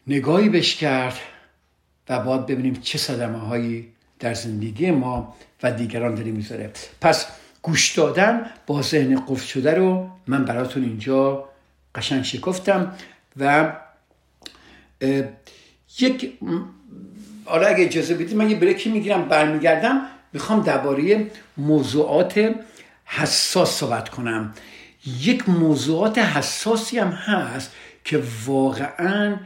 نگاهی 0.07 0.49
بش 0.49 0.77
کرد 0.77 1.19
و 2.09 2.21
باید 2.21 2.47
ببینیم 2.47 2.75
چه 2.83 2.99
صدمه 2.99 3.39
هایی 3.39 3.89
در 4.19 4.35
زندگی 4.35 4.91
ما 4.91 5.35
و 5.63 5.73
دیگران 5.73 6.15
داری 6.15 6.31
می‌ذاره. 6.31 6.73
پس 7.01 7.27
گوش 7.63 7.93
دادن 7.99 8.47
با 8.67 8.83
ذهن 8.83 9.21
قفل 9.21 9.47
شده 9.47 9.75
رو 9.75 10.09
من 10.27 10.45
براتون 10.45 10.85
اینجا 10.85 11.49
قشنگ 11.95 12.23
شکفتم 12.23 12.93
و 13.37 13.73
یک 15.99 16.33
حالا 17.45 17.67
اگه 17.67 17.85
اجازه 17.85 18.15
بدید 18.15 18.35
من 18.35 18.51
یه 18.51 18.57
بریکی 18.57 18.91
می‌گیرم 18.91 19.29
برمیگردم 19.29 20.01
می‌خوام 20.33 20.63
درباره 20.63 21.31
موضوعات 21.57 22.55
حساس 23.05 23.71
صحبت 23.71 24.09
کنم. 24.09 24.55
یک 25.21 25.49
موضوعات 25.49 26.19
حساسی 26.19 26.99
هم 26.99 27.09
هست 27.09 27.73
که 28.05 28.23
واقعا 28.47 29.37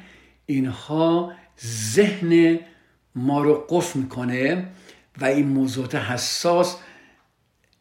اینها 0.47 1.33
ذهن 1.65 2.59
ما 3.15 3.43
رو 3.43 3.67
قفل 3.69 3.99
می‌کنه 3.99 4.67
و 5.21 5.25
این 5.25 5.49
موضوعات 5.49 5.95
حساس 5.95 6.77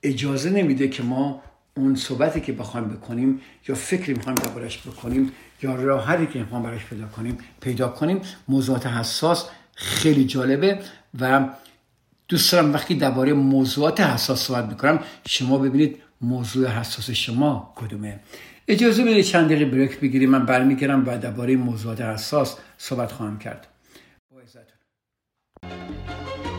اجازه 0.04 0.50
نمیده 0.50 0.88
که 0.88 1.04
ما 1.04 1.44
اون 1.78 1.96
صحبتی 1.96 2.42
که 2.42 2.54
بخوایم 2.54 2.88
بکنیم 2.88 3.42
یا 3.68 3.76
فکری 3.76 4.14
می‌خوایم 4.14 4.36
دربارش 4.36 4.88
بکنیم 4.88 5.32
یا 5.62 5.76
راهی 5.76 6.28
که 6.28 6.40
می‌خوایم 6.40 6.64
براش 6.64 6.86
پیدا 6.86 7.08
کنیم 7.08 7.38
پیدا 7.62 7.88
کنیم. 7.88 8.22
موضوعات 8.48 8.88
حساس 8.88 9.46
خیلی 9.76 10.26
جالبه 10.26 10.80
و 11.20 11.50
دوست 12.28 12.52
دارم 12.52 12.74
وقتی 12.74 12.96
درباره 12.96 13.34
موضوعات 13.34 14.02
حساس 14.02 14.42
صحبت 14.42 14.66
می‌کنم 14.66 15.00
شما 15.28 15.58
ببینید 15.58 15.98
موضوع 16.22 16.68
حساس 16.68 17.10
شما 17.10 17.74
کدومه. 17.76 18.20
اجازه 18.68 19.04
بدید 19.04 19.26
چند 19.26 19.46
دقیقه 19.46 19.66
بریک 19.66 20.00
بگیریم 20.00 20.30
من 20.30 20.46
برمیگردم 20.46 21.08
و 21.08 21.18
درباره 21.18 21.56
موضوعات 21.56 22.02
حساس 22.02 22.58
صحبت 22.78 23.12
خواهم 23.12 23.40
کرد. 23.40 23.68
به 25.62 26.51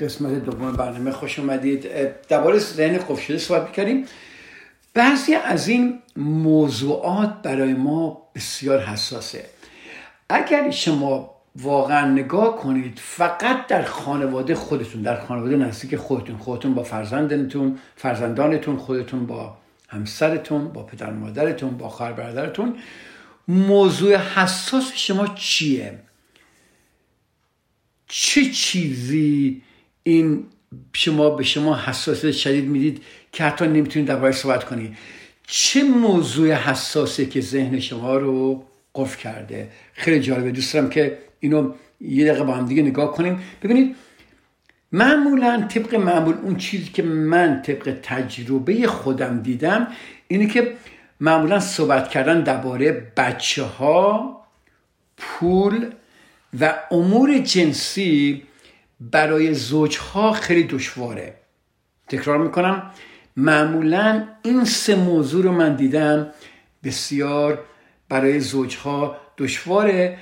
قسمت 0.00 0.44
دوم 0.44 0.72
برنامه 0.72 1.10
خوش 1.10 1.38
اومدید. 1.38 1.86
درباره 2.28 2.58
ذهن 2.58 2.98
قفل 2.98 3.22
شده 3.22 3.38
صحبت 3.38 3.66
می‌کردیم. 3.66 4.04
بعضی 4.94 5.34
از 5.34 5.68
این 5.68 5.98
موضوعات 6.16 7.42
برای 7.42 7.72
ما 7.72 8.22
بسیار 8.34 8.80
حساسه. 8.80 9.44
اگر 10.28 10.70
شما 10.70 11.30
واقعا 11.56 12.10
نگاه 12.10 12.56
کنید 12.56 12.98
فقط 13.02 13.66
در 13.66 13.82
خانواده 13.82 14.54
خودتون 14.54 15.02
در 15.02 15.20
خانواده 15.20 15.56
نزدیک 15.56 15.96
خودتون 15.96 16.36
خودتون 16.36 16.74
با 16.74 16.82
فرزندتون 16.82 17.78
فرزندانتون 17.96 18.76
خودتون 18.76 19.26
با 19.26 19.56
همسرتون 19.88 20.68
با 20.68 20.82
پدر 20.82 21.10
مادرتون 21.10 21.76
با 21.76 21.88
خواهر 21.88 22.12
برادرتون 22.12 22.76
موضوع 23.48 24.16
حساس 24.16 24.92
شما 24.94 25.26
چیه؟ 25.26 25.98
چه 28.08 28.50
چیزی 28.50 29.62
این 30.02 30.44
شما 30.92 31.30
به 31.30 31.44
شما 31.44 31.76
حساسیت 31.76 32.34
شدید 32.34 32.64
می‌دید 32.64 33.02
که 33.32 33.44
حتی 33.44 33.66
نمی‌تونید 33.66 34.08
درباره 34.08 34.32
صحبت 34.32 34.64
کنید 34.64 34.96
چه 35.46 35.82
موضوع 35.82 36.52
حساسه 36.52 37.26
که 37.26 37.40
ذهن 37.40 37.80
شما 37.80 38.16
رو 38.16 38.64
قفل 38.94 39.20
کرده؟ 39.20 39.68
خیلی 39.92 40.20
جالبه. 40.20 40.50
دوست 40.50 40.74
دارم 40.74 40.90
که 40.90 41.18
اینو 41.40 41.72
یه 42.00 42.24
دقیقه 42.26 42.44
با 42.44 42.54
هم 42.54 42.66
دیگه 42.66 42.82
نگاه 42.82 43.12
کنیم. 43.12 43.40
ببینید 43.62 43.96
معمولا 44.92 45.66
طبق 45.68 45.94
معمول 45.94 46.34
اون 46.42 46.56
چیزی 46.56 46.84
که 46.84 47.02
من 47.02 47.62
طبق 47.62 47.96
تجربه 48.02 48.86
خودم 48.86 49.42
دیدم 49.42 49.86
اینه 50.28 50.46
که 50.46 50.76
معمولا 51.20 51.60
صحبت 51.60 52.08
کردن 52.08 52.40
درباره 52.42 53.12
بچه 53.16 53.62
ها 53.62 54.36
پول 55.16 55.86
و 56.60 56.74
امور 56.90 57.38
جنسی 57.38 58.42
برای 59.00 59.54
زوجها 59.54 60.32
خیلی 60.32 60.64
دشواره. 60.64 61.34
تکرار 62.08 62.38
می‌کنم. 62.38 62.90
معمولا 63.36 64.28
این 64.42 64.64
سه 64.64 64.94
موضوع 64.94 65.44
رو 65.44 65.52
من 65.52 65.76
دیدم. 65.76 66.32
بسیار 66.84 67.64
برای 68.08 68.40
زوجها 68.40 69.16
دشواره. 69.38 70.18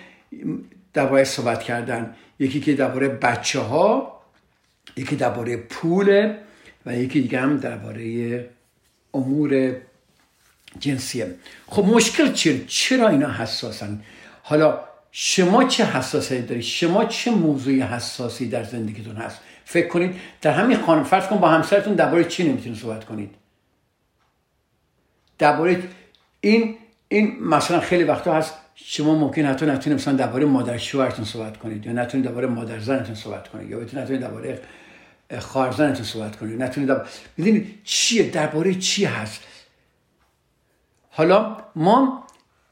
درباره 0.92 1.24
صحبت 1.24 1.62
کردن. 1.62 2.14
یکی 2.38 2.60
که 2.60 2.74
درباره 2.74 3.08
بچه 3.08 3.60
ها 3.60 4.18
یکی 4.96 5.16
درباره 5.16 5.56
پول 5.56 6.34
و 6.86 6.96
یکی 6.96 7.20
دیگه 7.20 7.40
هم 7.40 7.56
درباره 7.56 8.50
امور 9.14 9.76
جنسیه 10.78 11.34
خب 11.66 11.84
مشکل 11.84 12.32
چیه؟ 12.32 12.64
چرا 12.66 13.08
اینا 13.08 13.32
حساسن؟ 13.32 14.02
حالا 14.42 14.80
شما 15.12 15.64
چه 15.64 15.84
حساسیتی 15.84 16.46
دارید 16.46 16.64
شما 16.64 17.04
چه 17.04 17.30
موضوعی 17.30 17.80
حساسی 17.80 18.48
در 18.48 18.64
زندگیتون 18.64 19.16
هست؟ 19.16 19.40
فکر 19.64 19.88
کنید 19.88 20.14
در 20.40 20.52
همین 20.52 20.76
خانم 20.76 21.04
فرض 21.04 21.26
کن 21.26 21.36
با 21.36 21.48
همسرتون 21.48 21.94
درباره 21.94 22.24
چی 22.24 22.48
نمی‌تونید 22.48 22.78
صحبت 22.78 23.04
کنید؟ 23.04 23.34
درباره 25.38 25.82
این 26.40 26.76
این 27.08 27.38
مثلا 27.40 27.80
خیلی 27.80 28.04
وقتا 28.04 28.34
هست 28.34 28.54
شما 28.74 29.14
ممکن 29.14 29.44
حتی 29.44 29.66
نتونید 29.66 29.98
مثلا 29.98 30.14
درباره 30.14 30.46
مادر 30.46 30.78
شوهرتون 30.78 31.24
صحبت 31.24 31.56
کنید 31.56 31.86
یا 31.86 31.92
نتونید 31.92 32.26
درباره 32.26 32.46
مادر 32.46 32.78
زنتون 32.78 33.14
صحبت 33.14 33.48
کنید 33.48 33.70
یا 33.70 33.78
نتونید 33.78 34.20
درباره 34.20 34.60
خواهر 35.38 35.72
زنتون 35.72 36.04
صحبت 36.04 36.36
کنید. 36.36 36.62
نتونید 36.62 36.90
ببینید 37.38 37.78
چیه؟ 37.84 38.30
درباره 38.30 38.74
چی 38.74 39.04
هست؟ 39.04 39.40
حالا 41.10 41.56
ما 41.76 42.26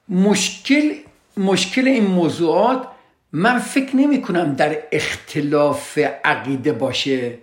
مشکل 0.08 0.94
مشکل 1.36 1.88
این 1.88 2.06
موضوعات 2.06 2.88
من 3.32 3.58
فکر 3.58 3.96
نمی 3.96 4.22
کنم 4.22 4.54
در 4.54 4.78
اختلاف 4.92 5.98
عقیده 6.24 6.72
باشه. 6.72 7.38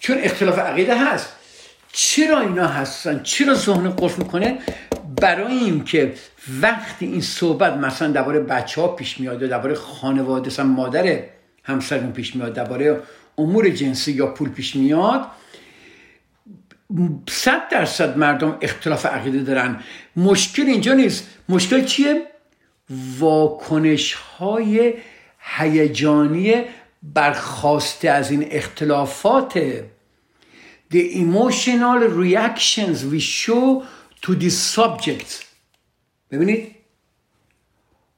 چون 0.00 0.18
اختلاف 0.18 0.58
عقیده 0.58 0.98
هست. 0.98 1.32
چرا 1.92 2.40
اینا 2.40 2.66
هستن؟ 2.66 3.22
چرا 3.22 3.54
ذهن 3.54 3.90
قفل 3.90 4.22
می‌کنه؟ 4.22 4.58
برای 5.20 5.54
اینکه 5.54 6.14
وقتی 6.60 7.06
این 7.06 7.20
صحبت 7.20 7.72
مثلا 7.72 8.08
درباره 8.08 8.40
بچه 8.40 8.80
ها 8.80 8.88
پیش 8.88 9.20
میاد 9.20 9.42
یا 9.42 9.48
درباره 9.48 9.74
خانواده 9.74 10.46
مثلا 10.46 10.64
مادر 10.64 11.22
همسرمون 11.64 12.12
پیش 12.12 12.36
میاد 12.36 12.52
درباره 12.52 13.00
امور 13.38 13.68
جنسی 13.68 14.12
یا 14.12 14.26
پول 14.26 14.48
پیش 14.48 14.76
میاد 14.76 15.26
صد 17.28 17.68
درصد 17.68 18.18
مردم 18.18 18.58
اختلاف 18.60 19.06
عقیده 19.06 19.38
دارن. 19.42 19.80
مشکل 20.16 20.62
اینجا 20.62 20.94
نیست. 20.94 21.28
مشکل 21.48 21.84
چیه؟ 21.84 22.26
واکنش 23.18 24.14
های 24.14 24.94
هیجانی 25.38 26.54
برخواسته 27.02 28.10
از 28.10 28.30
این 28.30 28.46
اختلافات. 28.50 29.58
The 30.92 31.14
emotional 31.14 32.00
reactions 32.24 33.04
we 33.12 33.20
show 33.20 33.82
to 34.22 34.34
the 34.34 34.50
subject 34.76 35.44
ببینید. 36.30 36.74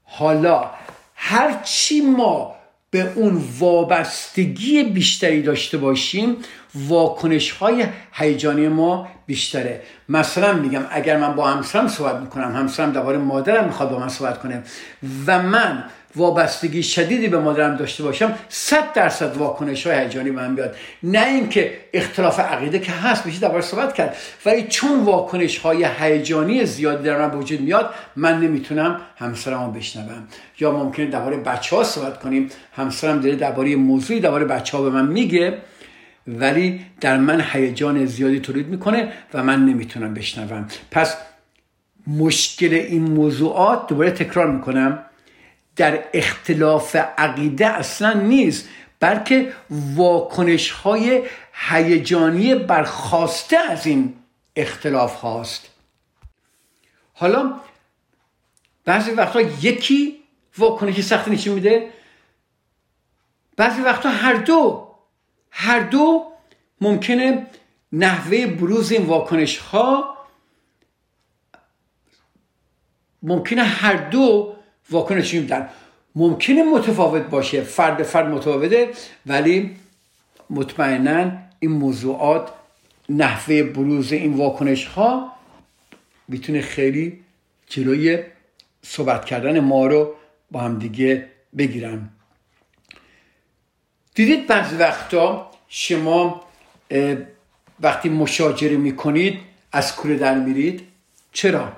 حالا 0.04 0.70
هرچی 1.14 2.00
ما 2.00 2.56
به 2.94 3.12
اون 3.14 3.42
وابستگی 3.58 4.82
بیشتری 4.82 5.42
داشته 5.42 5.78
باشیم 5.78 6.36
واکنش 6.74 7.50
های 7.50 7.86
هیجانی 8.12 8.68
ما 8.68 9.08
بیشتره. 9.26 9.82
مثلا 10.08 10.52
میگم 10.52 10.82
اگر 10.90 11.16
من 11.16 11.34
با 11.34 11.46
همسرم 11.46 11.88
صحبت 11.88 12.20
می‌کنم 12.20 12.56
همسرم 12.56 12.92
درباره 12.92 13.18
مادرم 13.18 13.64
می‌خواد 13.64 13.90
با 13.90 13.98
من 13.98 14.08
صحبت 14.08 14.38
کنه 14.38 14.62
و 15.26 15.42
من 15.42 15.84
وابستگی 16.16 16.82
شدیدی 16.82 17.28
به 17.28 17.38
مادرم 17.38 17.76
داشته 17.76 18.02
باشم 18.02 18.34
صد 18.48 18.92
درصد 18.92 19.36
واکنش 19.36 19.86
های 19.86 19.98
هیجانی 19.98 20.30
من 20.30 20.54
بیاد. 20.54 20.76
نه 21.02 21.26
اینکه 21.26 21.72
اختلاف 21.92 22.40
عقیده 22.40 22.78
که 22.78 22.92
هست 22.92 23.26
میشه 23.26 23.40
درباره 23.40 23.62
صحبت 23.62 23.94
کرد. 23.94 24.16
ولی 24.46 24.62
چون 24.62 25.00
واکنش 25.04 25.58
های 25.58 25.86
هیجانی 25.98 26.66
زیادی 26.66 27.04
در 27.04 27.26
من 27.26 27.38
وجود 27.38 27.60
میاد 27.60 27.94
من 28.16 28.40
نمی‌تونم 28.40 29.00
همسرم 29.16 29.64
رو 29.64 29.70
بشنوم. 29.70 30.28
یا 30.60 30.70
ممکنه 30.70 31.06
درباره 31.06 31.36
بچه 31.36 31.76
ها 31.76 31.84
صحبت 31.84 32.20
کنیم. 32.20 32.48
همسرم 32.72 33.20
داره 33.20 33.36
درباره 33.36 33.76
موضوعی 33.76 34.20
درباره 34.20 34.44
بچه 34.44 34.76
ها 34.76 34.82
به 34.82 34.90
من 34.90 35.06
میگه 35.06 35.58
ولی 36.28 36.80
در 37.00 37.16
من 37.16 37.44
هیجان 37.52 38.06
زیادی 38.06 38.40
تولید 38.40 38.68
می‌کنه 38.68 39.12
و 39.34 39.42
من 39.44 39.66
نمی‌تونم 39.66 40.14
بشنوم. 40.14 40.68
پس 40.90 41.16
مشکل 42.06 42.74
این 42.74 43.02
موضوعات 43.02 43.86
دوباره 43.86 44.10
تکرار 44.10 44.50
می‌کنم. 44.50 44.98
در 45.76 46.04
اختلاف 46.14 46.96
عقیده 46.96 47.66
اصلا 47.66 48.12
نیست 48.12 48.68
بلکه 49.00 49.52
واکنش 49.70 50.70
های 50.70 51.22
هیجانی 51.68 52.54
برخواسته 52.54 53.58
از 53.58 53.86
این 53.86 54.16
اختلاف 54.56 55.14
هاست. 55.14 55.70
حالا 57.14 57.60
بعضی 58.84 59.10
وقتا 59.10 59.40
یکی 59.40 60.22
واکنشی 60.58 61.02
سختی 61.02 61.30
نشون 61.30 61.54
میده 61.54 61.90
بعضی 63.56 63.80
وقتا 63.80 64.08
هر 64.08 64.34
دو 64.34 64.88
هر 65.50 65.80
دو 65.80 66.32
ممکنه 66.80 67.46
نحوه 67.92 68.46
بروز 68.46 68.92
این 68.92 69.06
واکنش 69.06 69.58
ها 69.58 70.18
ممکنه 73.22 73.62
هر 73.62 73.96
دو 73.96 74.53
واکنش 74.90 75.34
در 75.34 75.68
ممکنه 76.14 76.62
متفاوت 76.62 77.22
باشه 77.22 77.60
فرد 77.60 78.02
فرد 78.02 78.26
متفاوته 78.28 78.88
ولی 79.26 79.76
مطمئنا 80.50 81.32
این 81.60 81.70
موضوعات 81.70 82.50
نحوه 83.08 83.62
بروز 83.62 84.12
این 84.12 84.34
واکنش 84.34 84.86
ها 84.86 85.32
می‌تونه 86.28 86.60
خیلی 86.60 87.20
جلوی 87.66 88.22
صحبت 88.82 89.24
کردن 89.24 89.60
ما 89.60 89.86
رو 89.86 90.14
با 90.50 90.60
هم 90.60 90.78
دیگه 90.78 91.28
بگیرن. 91.56 92.08
دیدید 94.14 94.46
بعضی 94.46 94.76
وقتا 94.76 95.50
شما 95.68 96.44
وقتی 97.80 98.08
مشاجره 98.08 98.76
می‌کنید 98.76 99.40
از 99.72 99.96
کوره 99.96 100.16
در 100.16 100.38
میرید. 100.38 100.88
چرا؟ 101.32 101.72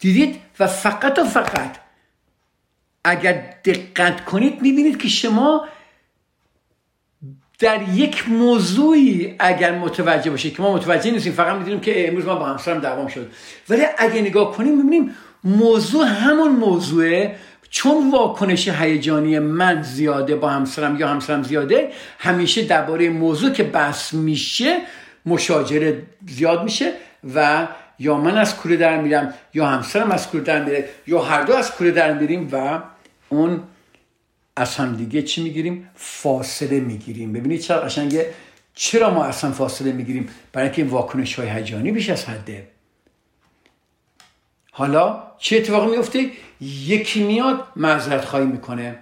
دیدید 0.00 0.40
و 0.58 0.66
فقط 0.66 1.18
و 1.18 1.24
فقط 1.24 1.85
اگر 3.06 3.44
دقت 3.64 4.24
کنید 4.24 4.62
می‌بینید 4.62 4.98
که 4.98 5.08
شما 5.08 5.64
در 7.58 7.82
یک 7.94 8.28
موضوعی 8.28 9.34
اگر 9.38 9.78
متوجه 9.78 10.30
باشید 10.30 10.56
که 10.56 10.62
ما 10.62 10.74
متوجه 10.74 11.10
نیستیم 11.10 11.32
فقط 11.32 11.56
می‌دونیم 11.56 11.80
که 11.80 12.08
امروز 12.08 12.24
ما 12.24 12.34
با 12.34 12.46
همسرم 12.46 12.78
دوام 12.78 13.08
شد. 13.08 13.30
ولی 13.68 13.82
اگر 13.98 14.20
نگاه 14.20 14.52
کنیم 14.52 14.76
می‌بینیم 14.76 15.14
موضوع 15.44 16.06
همون 16.06 16.52
موضوعه. 16.52 17.36
چون 17.70 18.10
واکنش 18.10 18.68
هیجانی 18.68 19.38
من 19.38 19.82
زیاده 19.82 20.36
با 20.36 20.48
همسرم 20.48 20.96
یا 20.96 21.08
همسرم 21.08 21.42
زیاده 21.42 21.90
همیشه 22.18 22.64
درباره 22.64 23.10
موضوع 23.10 23.50
که 23.50 23.62
بحث 23.62 24.14
میشه 24.14 24.78
مشاجره 25.26 26.02
زیاد 26.26 26.64
میشه 26.64 26.92
و 27.34 27.68
یا 27.98 28.16
من 28.16 28.38
از 28.38 28.56
کوره 28.56 28.76
در 28.76 29.00
میرم 29.00 29.34
یا 29.54 29.66
همسرم 29.66 30.10
از 30.10 30.30
کوره 30.30 30.44
در 30.44 30.64
میره 30.64 30.88
یا 31.06 31.22
هر 31.22 31.42
دو 31.42 31.54
از 31.54 31.72
کوره 31.72 31.90
در 31.90 32.12
میریم 32.12 32.48
و 32.52 32.78
اون 33.28 33.62
از 34.56 34.76
هم 34.76 34.96
دیگه 34.96 35.22
چی 35.22 35.42
می‌گیریم؟ 35.42 35.90
فاصله 35.94 36.80
می‌گیریم. 36.80 37.32
ببینید 37.32 37.60
چرا 37.60 37.80
قشنگه. 37.80 38.34
چرا 38.74 39.14
ما 39.14 39.24
اصلا 39.24 39.52
فاصله 39.52 39.92
می‌گیریم؟ 39.92 40.28
برای 40.52 40.68
اینکه 40.68 40.82
این 40.82 40.90
واکنش 40.90 41.34
های 41.34 41.48
هیجانی 41.48 41.92
بیش 41.92 42.10
از 42.10 42.24
حده. 42.24 42.68
حالا 44.72 45.22
چه 45.38 45.56
اتفاقی 45.56 45.90
میفته 45.96 46.30
یکی 46.60 47.24
میاد 47.24 47.68
معذرت 47.76 48.24
خواهی 48.24 48.46
می‌کنه. 48.46 48.98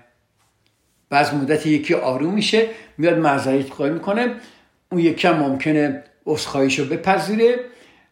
بعض 1.09 1.35
مدت 1.35 1.67
یکی 1.67 1.95
آروم 1.95 2.35
میشه 2.35 2.69
میاد 2.99 3.19
معذرت 3.19 3.71
خواهی 3.71 3.93
می‌کنه. 3.93 4.35
اون 4.93 5.01
یکی 5.01 5.29
هم 5.29 5.37
ممکنه 5.37 6.05
رو 6.27 6.85
بپذیره 6.85 7.57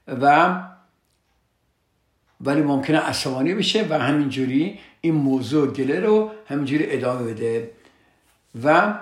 و 0.09 0.55
ولی 2.41 2.63
ممکنه 2.63 2.99
عصبانی 2.99 3.55
بشه 3.55 3.87
و 3.91 3.99
همینجوری 3.99 4.79
این 5.05 5.15
موضوع 5.15 5.73
گله 5.73 6.01
رو 6.01 6.31
همینجوری 6.49 6.87
ادامه 6.91 7.33
بده. 7.33 7.71
و 8.65 8.95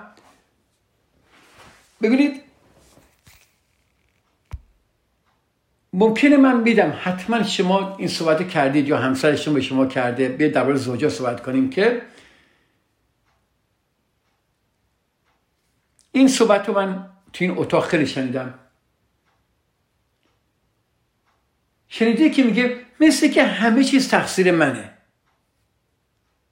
ببینید 2.01 2.41
ممکنه 5.93 6.37
من 6.37 6.63
بیدم 6.63 6.99
حتما 7.01 7.43
شما 7.43 7.95
این 7.97 8.07
صحبت 8.07 8.49
کردید 8.49 8.87
یا 8.87 8.97
همسر 8.97 9.35
شما 9.35 9.53
به 9.53 9.61
شما 9.61 9.85
کرده 9.85 10.29
به 10.29 10.49
درباره 10.49 10.77
زوجا 10.77 11.09
صحبت 11.09 11.43
کنیم 11.43 11.69
که 11.69 12.01
این 16.11 16.27
صحبت 16.27 16.67
رو 16.67 16.73
من 16.73 17.09
تو 17.33 17.45
این 17.45 17.57
اتاق 17.57 17.85
خیلی 17.85 18.07
شنیدم. 18.07 18.53
شنیده 21.87 22.29
که 22.29 22.43
میگه 22.43 22.79
مثل 22.99 23.27
که 23.27 23.43
همه 23.43 23.83
چیز 23.83 24.09
تقصیر 24.09 24.51
منه. 24.51 25.00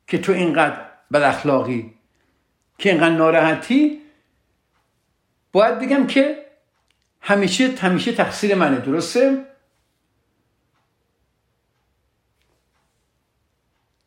که 0.10 0.18
تو 0.18 0.32
اینقدر 0.32 0.82
بد 1.14 1.22
اخلاقی 1.22 1.94
که 2.78 2.90
اینقدر 2.90 3.16
ناراحتی 3.16 4.02
باید 5.52 5.80
بگم 5.80 6.08
که 6.08 6.46
همیشه 7.22 7.68
همیشه 7.68 8.12
تقصیر 8.12 8.56
منه 8.56 8.80
درسته؟ 8.80 9.46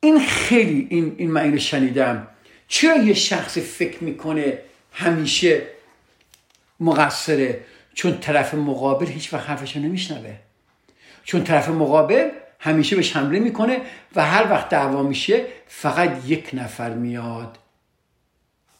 این 0.00 0.20
خیلی 0.20 0.86
این, 0.90 1.14
این 1.18 1.30
من 1.30 1.40
اینو 1.40 1.58
شنیدم. 1.58 2.28
چرا 2.68 2.96
یه 2.96 3.14
شخص 3.14 3.58
فکر 3.58 4.04
می‌کنه 4.04 4.58
همیشه 4.92 5.66
مقصره؟ 6.80 7.64
چون 7.94 8.20
طرف 8.20 8.54
مقابل 8.54 9.06
هیچ 9.06 9.34
وقت 9.34 9.50
حرفشو 9.50 9.80
نمیشنوه. 9.80 10.36
چون 11.24 11.44
طرف 11.44 11.68
مقابل 11.68 12.30
همیشه 12.64 12.96
بهش 12.96 13.16
حمله 13.16 13.38
می‌کنه 13.38 13.80
و 14.16 14.26
هر 14.26 14.50
وقت 14.50 14.68
دعوا 14.68 15.02
میشه 15.02 15.46
فقط 15.66 16.24
یک 16.26 16.50
نفر 16.52 16.94
میاد. 16.94 17.58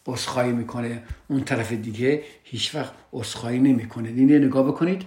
اسخایی 0.07 0.51
می‌کنه. 0.51 1.03
اون 1.27 1.43
طرف 1.43 1.71
دیگه 1.71 2.23
هیچ 2.43 2.75
وقت 2.75 2.93
اسخایی 3.13 3.59
نمی‌کنه. 3.59 4.09
اینه 4.09 4.39
نگاه 4.39 4.67
بکنید. 4.67 5.05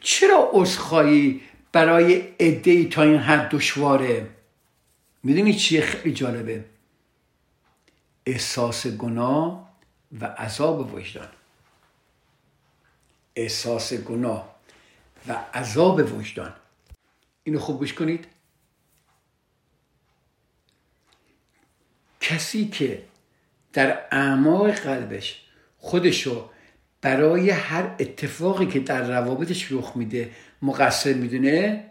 چرا 0.00 0.50
اسخایی 0.54 1.40
برای 1.72 2.14
عده 2.40 2.84
تا 2.84 3.02
این 3.02 3.18
حد 3.18 3.48
دشواره؟ 3.48 4.28
می‌دونی 5.22 5.54
چیه 5.54 5.80
خیلی 5.80 6.14
جالبه؟ 6.14 6.64
احساس 8.26 8.86
گناه 8.86 9.74
و 10.20 10.24
عذاب 10.26 10.94
وجدان. 10.94 11.28
احساس 13.36 13.94
گناه 13.94 14.53
و 15.28 15.32
عذاب 15.54 16.18
وجدان. 16.18 16.52
اینو 17.44 17.58
خوب 17.58 17.78
گوش 17.78 17.92
کنید. 17.92 18.26
کسی 22.20 22.68
که 22.68 23.04
در 23.72 23.98
اعماق 24.10 24.70
قلبش 24.70 25.44
خودشو 25.78 26.50
برای 27.00 27.50
هر 27.50 27.96
اتفاقی 27.98 28.66
که 28.66 28.80
در 28.80 29.08
روابطش 29.08 29.72
رخ 29.72 29.92
میده 29.96 30.30
مقصر 30.62 31.12
می‌دونه 31.12 31.84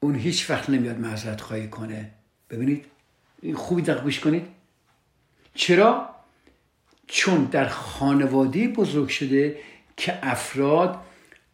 اون 0.00 0.14
هیچ 0.14 0.50
وقت 0.50 0.70
نمیاد 0.70 0.98
معذرت 0.98 1.40
خواهی 1.40 1.68
کنه. 1.68 2.10
ببینید؟ 2.50 2.84
خوبی 3.54 3.82
دقیق 3.82 4.02
گوش 4.02 4.20
کنید. 4.20 4.46
چرا؟ 5.54 6.14
چون 7.06 7.44
در 7.44 7.68
خانواده 7.68 8.68
بزرگ 8.68 9.08
شده 9.08 9.58
که 9.96 10.18
افراد 10.22 11.00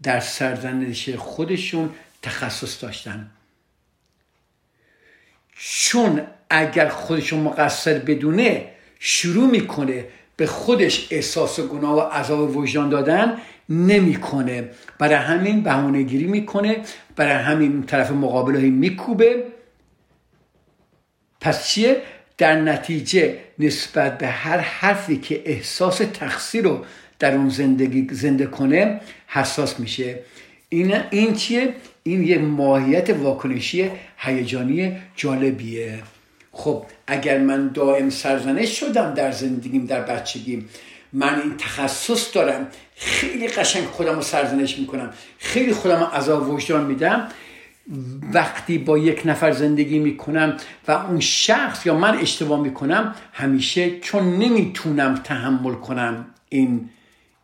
در 0.03 0.21
سرزنش 0.21 1.11
خودشون 1.11 1.91
تخصص 2.23 2.83
داشتن. 2.83 3.31
چون 5.57 6.23
اگر 6.51 6.89
خودشون 6.89 7.41
مقصر 7.41 7.99
بدونه 7.99 8.69
شروع 8.99 9.51
می‌کنه 9.51 10.05
به 10.37 10.47
خودش 10.47 11.07
احساس 11.11 11.61
گناه 11.61 11.97
و 11.97 12.01
عذاب 12.01 12.57
وجدان 12.57 12.89
دادن 12.89 13.37
نمی‌کنه. 13.69 14.71
برای 14.99 15.15
همین 15.15 15.63
بهونه 15.63 16.03
گیری 16.03 16.27
می‌کنه 16.27 16.85
برای 17.17 17.43
همین 17.43 17.83
طرف 17.83 18.11
مقابل 18.11 18.61
میکوبه. 18.61 19.45
پس 21.41 21.69
چیه؟ 21.69 22.03
در 22.39 22.61
نتیجه 22.61 23.39
نسبت 23.59 24.19
به 24.19 24.27
هر 24.27 24.59
حرفی 24.59 25.19
که 25.19 25.43
احساس 25.47 25.99
تقصیر 25.99 26.65
رو 26.65 26.85
در 27.21 27.35
اون 27.35 27.49
زندگی 27.49 28.09
زنده 28.11 28.47
کنه 28.47 29.01
حساس 29.27 29.81
میشه. 29.81 30.19
این 30.69 30.95
این 31.11 31.35
چیه؟ 31.35 31.75
این 32.03 32.25
یه 32.25 32.39
ماهیت 32.39 33.11
واکنشی 33.11 33.91
هیجانی 34.17 34.97
جالبیه. 35.17 36.03
خب 36.53 36.85
اگر 37.07 37.39
من 37.39 37.69
دائم 37.69 38.11
سرزنش 38.11 38.81
شدم 38.81 39.15
در 39.15 39.33
زندگیم 39.33 39.87
در 39.87 40.01
بچگیم 40.01 40.69
من 41.13 41.41
این 41.43 41.57
تخصص 41.57 42.35
دارم 42.35 42.67
خیلی 42.97 43.49
قشنگ 43.49 43.85
خودم 43.85 44.15
رو 44.15 44.23
سرزنش 44.23 44.79
می‌کنم 44.79 45.11
خیلی 45.39 45.73
خودم 45.73 46.01
رو 46.01 46.07
عذاب 46.07 46.51
وجدان 46.51 46.87
میدم 46.87 47.29
وقتی 48.33 48.79
با 48.79 48.99
یک 48.99 49.23
نفر 49.25 49.53
زندگی 49.53 49.99
می‌کنم 49.99 50.57
و 50.89 50.93
اون 50.93 51.21
شخص 51.21 51.87
یا 51.87 51.95
من 51.95 52.19
اشتباه 52.19 52.61
می‌کنم 52.61 53.15
همیشه 53.33 54.01
چون 54.01 54.39
نمی‌تونم 54.39 55.15
تحمل 55.15 55.75
کنم 55.75 56.27
این 56.49 56.91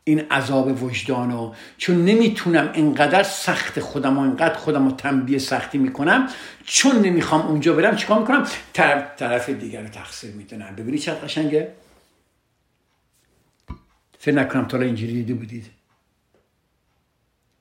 این 0.09 0.21
عذاب 0.21 0.83
وجدانو 0.83 1.55
چون 1.77 2.05
نمی‌تونم 2.05 2.71
اینقدر 2.75 3.23
سخت 3.23 3.81
خودم 3.81 4.19
و 4.19 4.21
اینقدر 4.21 4.55
خودم 4.55 4.85
رو 4.89 4.93
تنبیه 4.93 5.39
سختی 5.39 5.79
می‌کنم 5.79 6.29
چون 6.65 6.99
نمی‌خوام 6.99 7.47
اونجا 7.47 7.73
برم 7.73 7.97
چیکار 7.97 8.19
می‌کنم؟ 8.19 8.47
طرف, 8.73 9.17
طرف 9.17 9.49
دیگر 9.49 9.83
رو 9.83 9.89
تقصیر 9.89 10.31
می‌دونم. 10.31 10.75
ببینید 10.77 11.01
چقدر 11.01 11.21
قشنگه؟ 11.21 11.73
فکر 14.19 14.35
نکنم 14.35 14.65
تا 14.65 14.81
اینجوری 14.81 15.13
دیده 15.13 15.35
بودید. 15.35 15.67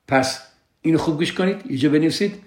پس 0.08 0.42
اینو 0.82 0.98
خوب 0.98 1.16
گوش 1.16 1.32
کنید 1.32 1.62
اینجا 1.64 1.88
بنویسید. 1.88 2.42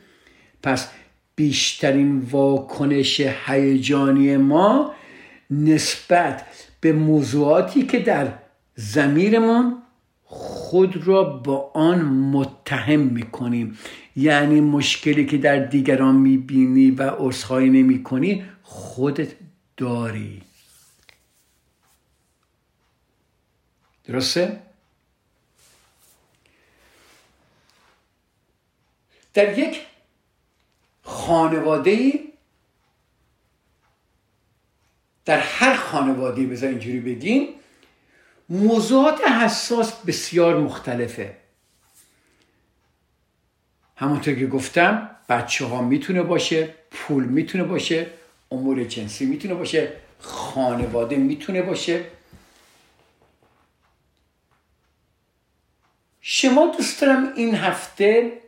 پس 0.63 0.89
بیشترین 1.35 2.19
واکنش 2.19 3.19
هیجانی 3.19 4.37
ما 4.37 4.93
نسبت 5.51 6.45
به 6.81 6.93
موضوعاتی 6.93 7.85
که 7.85 7.99
در 7.99 8.27
زمیرمون 8.75 9.81
خود 10.31 11.07
را 11.07 11.23
با 11.23 11.71
آن 11.73 12.01
متهم 12.05 12.99
می‌کنیم 12.99 13.77
یعنی 14.15 14.61
مشکلی 14.61 15.25
که 15.25 15.37
در 15.37 15.59
دیگران 15.59 16.15
می‌بینی 16.15 16.91
و 16.91 17.09
عذرخواهی 17.17 17.69
نمی‌کنی 17.69 18.43
خودت 18.63 19.35
داری 19.77 20.41
درسته؟ 24.03 24.61
در 29.33 29.59
یک 29.59 29.81
خانواده 31.03 32.13
در 35.25 35.39
هر 35.39 35.75
خانواده 35.75 36.45
بذار 36.45 36.69
اینجوری 36.69 36.99
بگیم 36.99 37.58
موضوعات 38.49 39.21
حساس 39.21 39.93
بسیار 39.93 40.57
مختلفه. 40.59 41.37
همونطور 43.95 44.35
که 44.35 44.47
گفتم 44.47 45.09
بچه 45.29 45.65
ها 45.65 45.81
می‌تونه 45.81 46.23
باشه 46.23 46.75
پول 46.91 47.23
می‌تونه 47.23 47.63
باشه 47.63 48.07
امور 48.51 48.83
جنسی 48.83 49.25
می‌تونه 49.25 49.53
باشه 49.53 49.91
خانواده 50.19 51.15
می‌تونه 51.15 51.61
باشه. 51.61 52.05
شما 56.21 56.75
دوست 56.77 57.01
دارم 57.01 57.33
این 57.35 57.55
هفته 57.55 58.41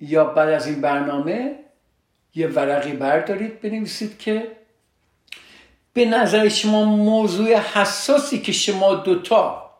یا 0.00 0.24
بعد 0.24 0.48
از 0.48 0.66
این 0.66 0.80
برنامه 0.80 1.58
یه 2.34 2.46
ورقی 2.46 2.92
بردارید 2.92 3.60
بنویسید 3.60 4.18
که 4.18 4.56
به 5.96 6.04
نظر 6.04 6.48
شما 6.48 6.84
موضوع 6.84 7.54
حساسی 7.54 8.38
که 8.38 8.52
شما 8.52 8.94
دوتا 8.94 9.70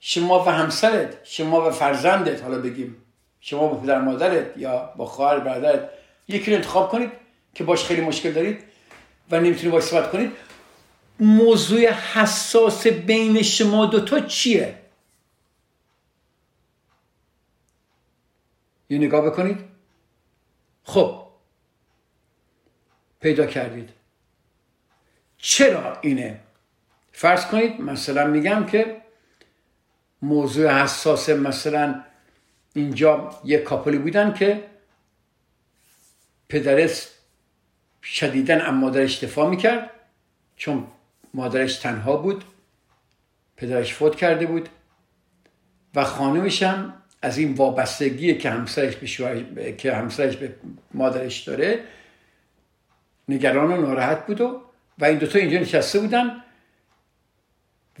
شما 0.00 0.44
و 0.44 0.48
همسرت 0.48 1.18
شما 1.24 1.68
و 1.68 1.70
فرزندت 1.70 2.42
حالا 2.42 2.58
بگیم 2.58 2.96
شما 3.40 3.68
با 3.68 3.76
پدر 3.76 4.00
مادرت 4.00 4.56
یا 4.56 4.92
با 4.96 5.06
خواهر 5.06 5.38
برادرت 5.38 5.90
یکی 6.28 6.50
رو 6.50 6.56
انتخاب 6.56 6.88
کنید 6.90 7.10
که 7.54 7.64
باش 7.64 7.84
خیلی 7.84 8.00
مشکل 8.00 8.32
دارید 8.32 8.64
و 9.30 9.40
نمی‌تونید 9.40 9.70
باش 9.70 9.82
صحبت 9.82 10.10
کنید 10.10 10.32
موضوع 11.20 11.90
حساس 11.90 12.86
بین 12.86 13.42
شما 13.42 13.86
دوتا 13.86 14.20
چیه؟ 14.20 14.78
یه 18.90 18.98
نگاه 18.98 19.26
بکنید. 19.26 19.58
خب 20.84 21.22
پیدا 23.20 23.46
کردید. 23.46 24.05
چرا 25.48 25.98
اینه؟ 26.00 26.40
فرض 27.12 27.46
کنید 27.46 27.80
مثلا 27.80 28.26
میگم 28.26 28.66
که 28.66 29.02
موضوع 30.22 30.82
حساس 30.82 31.28
مثلا 31.28 32.02
اینجا 32.74 33.40
یه 33.44 33.58
کاپلی 33.58 33.98
بودن 33.98 34.34
که 34.34 34.64
پدرش 36.48 37.08
شدیدن 38.02 38.60
اما 38.60 38.80
مادرش 38.80 39.24
دفاع 39.24 39.50
می‌کرد 39.50 39.90
چون 40.56 40.86
مادرش 41.34 41.76
تنها 41.76 42.16
بود 42.16 42.44
پدرش 43.56 43.94
فوت 43.94 44.16
کرده 44.16 44.46
بود 44.46 44.68
و 45.94 46.04
خانمش 46.04 46.62
هم 46.62 46.94
از 47.22 47.38
این 47.38 47.54
وابستگی 47.54 48.34
که 48.34 48.50
همسرش 48.50 48.96
به 48.96 49.72
که 49.72 49.94
همسرش 49.94 50.36
به 50.36 50.54
مادرش 50.94 51.40
داره 51.40 51.84
نگران 53.28 53.72
و 53.72 53.80
ناراحت 53.80 54.26
بود 54.26 54.40
و 54.40 54.65
و 54.98 55.04
این 55.04 55.18
دوتا 55.18 55.38
اینجا 55.38 55.58
نشسته 55.58 55.98
بودن. 55.98 56.42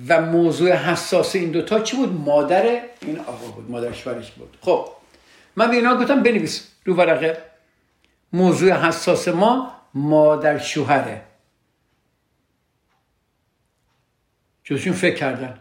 و 0.08 0.20
موضوع 0.20 0.72
حساس 0.72 1.36
این 1.36 1.50
دوتا 1.50 1.80
چی 1.80 1.96
بود؟ 1.96 2.12
مادر 2.12 2.80
این 3.00 3.18
آقا 3.18 3.46
بود 3.46 3.70
مادر 3.70 3.92
شوهرش 3.92 4.30
بود. 4.30 4.56
خب 4.60 4.88
من 5.56 5.70
به 5.70 5.76
اینا 5.76 5.96
گفتم 5.96 6.22
بنویس 6.22 6.68
رو 6.84 6.94
ورقه. 6.94 7.42
موضوع 8.32 8.72
حساس 8.72 9.28
ما 9.28 9.72
مادر 9.94 10.58
شوهره. 10.58 11.22
جزشون 14.64 14.92
فکر 14.92 15.14
کردن. 15.14 15.60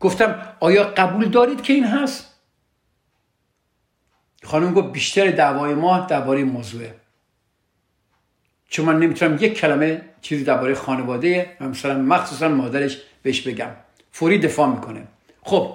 گفتم 0.00 0.56
آیا 0.60 0.84
قبول 0.84 1.28
دارید 1.28 1.62
که 1.62 1.72
این 1.72 1.84
هست؟ 1.84 2.34
خانم 4.44 4.74
گفت 4.74 4.92
بیشتر 4.92 5.30
دعوای 5.30 5.74
ما 5.74 5.98
درباره 5.98 6.44
موضوعه. 6.44 6.97
چون 8.68 8.86
من 8.86 8.98
نمی‌تونم 8.98 9.38
یک 9.40 9.54
کلمه 9.54 10.00
چیزی 10.22 10.44
درباره 10.44 10.74
خانواده 10.74 11.56
مثلا 11.60 11.98
مخصوصا 11.98 12.48
مادرش 12.48 12.98
بهش 13.22 13.40
بگم. 13.40 13.70
فوری 14.12 14.38
دفاع 14.38 14.70
می‌کنه. 14.74 15.02
خب. 15.42 15.72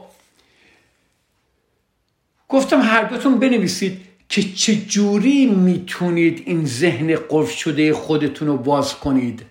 گفتم 2.50 2.82
هر 2.82 3.04
دوتون 3.04 3.40
بنویسید 3.40 4.02
که 4.30 4.44
چجوری 4.44 5.46
می‌تونید 5.46 6.44
این 6.46 6.66
ذهن 6.66 7.16
قرف 7.16 7.52
شده 7.52 7.94
خودتون 7.94 8.48
رو 8.48 8.58
باز 8.58 8.96
کنید. 8.96 9.42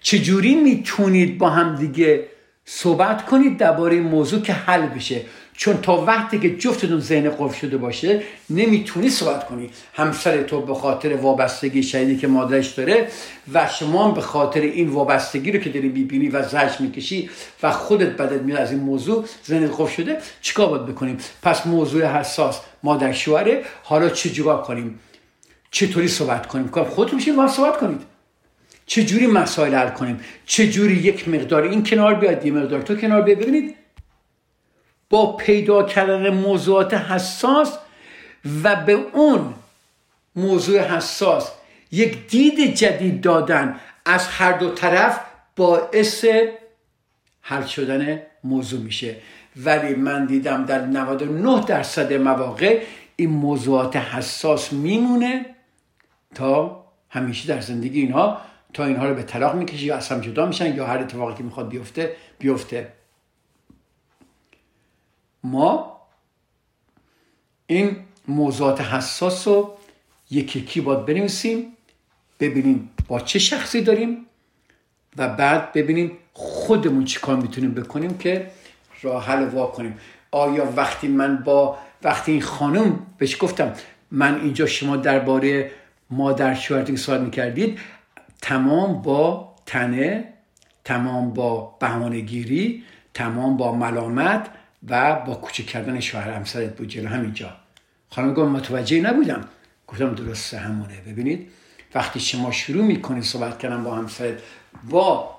چجوری 0.00 0.54
می‌تونید 0.54 1.38
با 1.38 1.50
هم 1.50 1.76
دیگه 1.76 2.26
صحبت 2.64 3.26
کنید 3.26 3.56
درباره 3.56 4.00
موضوع 4.00 4.40
که 4.40 4.52
حل 4.52 4.86
بشه. 4.86 5.22
چون 5.56 5.76
تا 5.76 6.04
وقتی 6.04 6.38
که 6.38 6.56
جفتتون 6.56 7.00
ذهن 7.00 7.30
قفل 7.30 7.58
شده 7.58 7.76
باشه 7.76 8.22
نمی‌تونی 8.50 9.10
صحبت 9.10 9.46
کنی. 9.46 9.70
همسر 9.94 10.42
تو 10.42 10.60
به 10.60 10.74
خاطر 10.74 11.16
وابستگی 11.16 11.82
شدیدی 11.82 12.16
که 12.16 12.26
مادرش 12.26 12.68
داره 12.68 13.08
و 13.52 13.68
شما 13.68 14.10
به 14.10 14.20
خاطر 14.20 14.60
این 14.60 14.88
وابستگی 14.88 15.52
رو 15.52 15.58
که 15.58 15.70
داری 15.70 15.88
می‌بینی 15.88 16.28
و 16.28 16.42
زجر 16.42 16.80
می‌کشی 16.80 17.30
و 17.62 17.72
خودت 17.72 18.08
بدت 18.08 18.42
میاد 18.42 18.58
از 18.58 18.72
این 18.72 18.80
موضوع 18.80 19.24
ذهن 19.46 19.66
قفل 19.66 19.96
شده 19.96 20.18
چیکار 20.42 20.68
باید 20.68 20.86
بکنیم؟ 20.86 21.18
پس 21.42 21.66
موضوع 21.66 22.04
حساس 22.04 22.60
مادر 22.82 23.12
شوهره 23.12 23.64
حالا 23.82 24.08
چه 24.08 24.30
جواب 24.30 24.62
کنیم؟ 24.62 25.00
چطوری 25.70 26.08
صحبت 26.08 26.46
کنیم؟ 26.46 26.70
خودتون 26.88 27.16
میشین 27.16 27.36
با 27.36 27.48
صحبت 27.48 27.76
کنید. 27.76 28.00
چجوری 28.86 29.26
مسائل 29.26 29.74
حل 29.74 29.88
کنیم؟ 29.88 30.20
چجوری 30.46 30.94
یک 30.94 31.28
مقدار 31.28 31.62
این 31.62 31.84
کنار 31.84 32.14
بیاد 32.14 32.46
یه 32.46 32.52
مقدار 32.52 32.82
تو 32.82 32.96
کنار 32.96 33.22
بیاد؟ 33.22 33.38
ببینید 33.38 33.74
با 35.10 35.36
پیدا 35.36 35.82
کردن 35.82 36.30
موضوعات 36.30 36.94
حساس 36.94 37.78
و 38.64 38.76
به 38.76 38.92
اون 38.92 39.54
موضوع 40.36 40.78
حساس 40.78 41.52
یک 41.92 42.28
دید 42.28 42.74
جدید 42.74 43.20
دادن 43.20 43.80
از 44.04 44.28
هر 44.28 44.52
دو 44.52 44.70
طرف 44.70 45.20
باعث 45.56 46.24
حل 47.40 47.62
شدن 47.62 48.22
موضوع 48.44 48.80
میشه. 48.80 49.16
ولی 49.56 49.94
من 49.94 50.26
دیدم 50.26 50.64
در 50.64 50.80
99 50.80 51.64
درصد 51.64 52.12
مواقع 52.12 52.82
این 53.16 53.30
موضوعات 53.30 53.96
حساس 53.96 54.72
میمونه 54.72 55.46
تا 56.34 56.84
همیشه 57.10 57.48
در 57.48 57.60
زندگی 57.60 58.00
اینها 58.00 58.40
تا 58.72 58.84
اینها 58.84 59.08
رو 59.08 59.14
به 59.14 59.22
طلاق 59.22 59.54
می‌کشه 59.54 59.84
یا 59.84 59.96
از 59.96 60.08
هم 60.08 60.20
جدا 60.20 60.46
میشن 60.46 60.76
یا 60.76 60.86
هر 60.86 60.98
اتفاقی 60.98 61.34
که 61.34 61.42
می‌خواد 61.42 61.68
بیفته 61.68 62.16
بیفته. 62.38 62.92
ما 65.46 66.00
این 67.66 67.96
موضوعات 68.28 68.80
حساس 68.80 69.48
رو 69.48 69.76
یکی 70.30 70.58
یکی 70.58 70.80
باید 70.80 71.06
بنویسیم 71.06 71.76
ببینیم 72.40 72.90
با 73.08 73.20
چه 73.20 73.38
شخصی 73.38 73.82
داریم 73.82 74.26
و 75.16 75.28
بعد 75.28 75.72
ببینیم 75.72 76.10
خودمون 76.32 77.04
چی 77.04 77.20
کار 77.20 77.36
می‌تونیم 77.36 77.74
بکنیم 77.74 78.18
که 78.18 78.50
راه 79.02 79.24
حل 79.26 79.48
وا 79.48 79.66
کنیم. 79.66 79.98
آیا 80.30 80.72
وقتی 80.76 81.08
من 81.08 81.36
با 81.36 81.78
وقتی 82.02 82.32
این 82.32 82.42
خانم 82.42 83.06
بهش 83.18 83.42
گفتم 83.42 83.72
من 84.10 84.40
اینجا 84.40 84.66
شما 84.66 84.96
درباره 84.96 85.70
مادر 86.10 86.54
شوهرتون 86.54 86.96
سوال 86.96 87.24
می‌کردید 87.24 87.78
تمام 88.42 89.02
با 89.02 89.54
تنه 89.66 90.32
تمام 90.84 91.34
با 91.34 91.76
بهانهگیری 91.80 92.84
تمام 93.14 93.56
با 93.56 93.72
ملامت 93.72 94.50
و 94.88 95.14
با 95.14 95.34
کوچک 95.34 95.66
کردن 95.66 96.00
شوهر 96.00 96.30
همسرت 96.30 96.76
بود 96.76 96.88
جلو 96.88 97.08
همینجا. 97.08 97.56
خانم 98.10 98.34
گفت 98.34 98.50
متوجه 98.50 99.00
نبودم. 99.00 99.48
گفتم 99.86 100.14
درسته 100.14 100.58
همونه. 100.58 101.00
ببینید 101.06 101.50
وقتی 101.94 102.20
شما 102.20 102.50
شروع 102.50 102.84
می‌کنید 102.84 103.22
صحبت 103.22 103.58
کردن 103.58 103.84
با 103.84 103.94
همسرت 103.94 104.38
با 104.90 105.36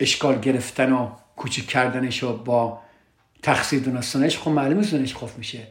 اشکال 0.00 0.40
گرفتن 0.40 0.92
و 0.92 1.10
کوچک 1.36 1.66
کردنش 1.66 2.22
و 2.22 2.36
با 2.36 2.80
تقصیر 3.42 3.80
دونستانش 3.80 4.38
خب 4.38 4.50
معلومه 4.50 4.82
زنش 4.82 5.14
خوف 5.14 5.38
میشه. 5.38 5.66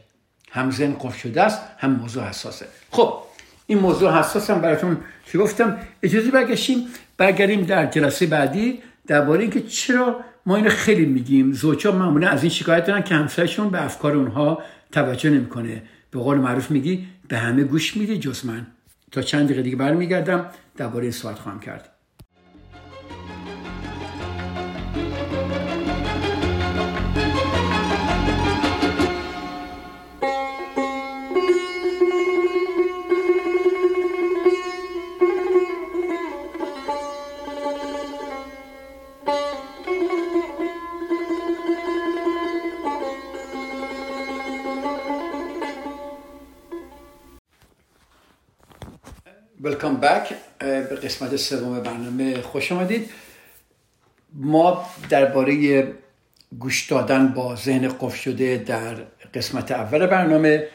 هم 0.50 0.70
زن 0.70 0.94
قف 0.94 1.16
شده 1.18 1.42
است 1.42 1.60
هم 1.78 1.90
موضوع 1.90 2.24
حساسه. 2.24 2.66
خب 2.90 3.18
این 3.66 3.78
موضوع 3.78 4.18
حساس 4.18 4.50
هم 4.50 4.60
براتون 4.60 4.96
چی 5.32 5.38
گفتم؟ 5.38 5.78
اجازه 6.02 6.30
برگشیم 6.30 6.86
برگردیم 7.16 7.62
در 7.62 7.86
جلسه 7.86 8.26
بعدی 8.26 8.82
درباره 9.06 9.42
اینکه 9.42 9.60
چرا 9.60 10.20
ما 10.46 10.56
اینو 10.56 10.70
خیلی 10.70 11.06
میگیم. 11.06 11.52
زوجا 11.52 11.92
معمولا 11.92 12.28
از 12.28 12.42
این 12.42 12.50
شکایت 12.50 12.86
دارن 12.86 13.02
که 13.02 13.14
همسرشون 13.14 13.70
به 13.70 13.84
افکار 13.84 14.16
اونها 14.16 14.62
توجه 14.92 15.30
نمی‌کنه. 15.30 15.82
به 16.10 16.18
قول 16.18 16.38
معروف 16.38 16.70
میگی 16.70 17.06
به 17.28 17.38
همه 17.38 17.64
گوش 17.64 17.96
میدی 17.96 18.18
جز 18.18 18.46
من 18.46 18.66
تا 19.12 19.22
چند 19.22 19.44
دقیقه 19.46 19.62
دیگه 19.62 19.76
برمیگردم 19.76 20.46
درباره 20.76 21.02
این 21.02 21.12
صحبت 21.12 21.38
خواهم 21.38 21.60
کرد. 21.60 21.93
بک 50.04 50.34
به 50.58 50.82
قسمت 50.82 51.36
سوم 51.36 51.80
برنامه 51.80 52.40
خوش 52.40 52.72
آمدید. 52.72 53.10
ما 54.32 54.86
درباره 55.08 55.86
گوش 56.58 56.86
دادن 56.90 57.28
با 57.28 57.56
ذهن 57.56 57.88
قفل 57.88 58.16
شده 58.16 58.56
در 58.56 58.94
قسمت 59.34 59.72
اول 59.72 60.06
برنامه 60.06 60.66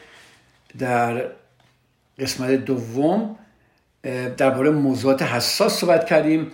در 0.78 1.24
قسمت 2.18 2.50
دوم 2.50 3.36
درباره 4.36 4.70
موضوعات 4.70 5.22
حساس 5.22 5.80
صحبت 5.80 6.06
کردیم. 6.06 6.52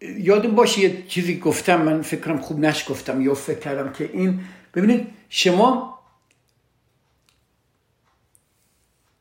یادم 0.00 0.54
باشه 0.54 0.80
یه 0.80 1.06
چیزی 1.08 1.38
گفتم 1.38 1.82
من 1.82 2.02
فکرم 2.02 2.40
خوب 2.40 2.58
نش 2.58 2.90
گفتم 2.90 3.20
یا 3.20 3.34
فکر 3.34 3.58
کردم 3.58 3.92
که 3.92 4.10
این 4.12 4.40
ببینید 4.74 5.06
شما 5.28 5.97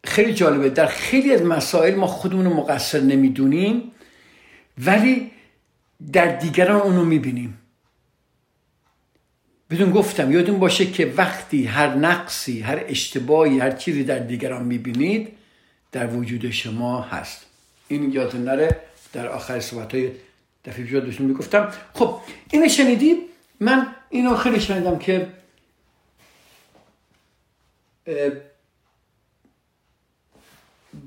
خیلی 0.08 0.34
جالبه. 0.34 0.70
در 0.70 0.86
خیلی 0.86 1.34
از 1.34 1.42
مسائل 1.42 1.96
ما 1.96 2.08
خودمون 2.08 2.46
رو 2.46 2.54
مقصر 2.54 3.00
نمی‌دونیم 3.00 3.92
ولی 4.86 5.32
در 6.14 6.26
دیگران 6.26 6.82
اونو 6.82 7.06
می‌بینیم. 7.06 7.58
بدون 9.70 9.92
گفتم 9.92 10.32
یادون 10.32 10.60
باشه 10.60 10.92
که 10.92 11.14
وقتی 11.18 11.66
هر 11.66 11.96
نقصی 11.96 12.60
هر 12.60 12.84
اشتباهی 12.88 13.60
هر 13.60 13.72
چیزی 13.72 14.04
در 14.04 14.20
دیگران 14.20 14.64
می‌بینید 14.64 15.30
در 15.92 16.08
وجود 16.08 16.50
شما 16.50 17.02
هست. 17.02 17.46
این 17.88 18.12
یادتون 18.12 18.44
نره 18.44 18.82
در 19.14 19.28
آخر 19.28 19.60
صحبت 19.60 19.96
های 19.96 20.12
دفعه 20.66 20.84
پیش 20.84 20.94
داشتم 20.94 21.24
می‌گفتم. 21.24 21.74
خب 21.94 22.20
اینو 22.52 22.70
شنیدی 22.70 23.16
من 23.60 23.88
اینو 24.10 24.36
خیلی 24.36 24.60
شنیدم 24.60 25.00
که 25.00 25.28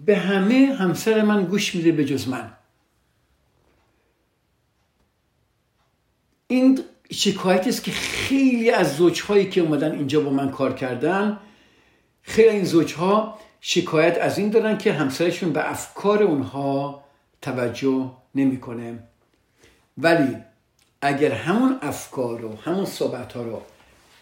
به 0.04 0.16
همه 0.16 0.76
همسر 0.78 1.22
من 1.22 1.44
گوش 1.44 1.74
میده 1.74 1.92
به 1.92 2.04
جز 2.04 2.28
من. 2.28 2.52
این 6.46 6.80
شکایت 7.12 7.68
است 7.68 7.84
که 7.84 7.90
خیلی 7.90 8.70
از 8.70 8.96
زوجهایی 8.96 9.50
که 9.50 9.60
اومدن 9.60 9.92
اینجا 9.92 10.20
با 10.20 10.30
من 10.30 10.50
کار 10.50 10.74
کردن 10.74 11.38
خیلی 12.22 12.48
این 12.48 12.64
زوجها 12.64 13.38
شکایت 13.60 14.18
از 14.18 14.38
این 14.38 14.50
دارن 14.50 14.78
که 14.78 14.92
همسرشون 14.92 15.52
به 15.52 15.70
افکار 15.70 16.22
اونها 16.22 17.04
توجه 17.42 18.10
نمی‌کنه. 18.34 18.98
ولی 19.98 20.36
اگر 21.02 21.32
همون 21.32 21.78
افکار 21.82 22.40
رو 22.40 22.56
همون 22.56 22.86
صحبت 22.86 23.32
ها 23.32 23.42
رو 23.42 23.62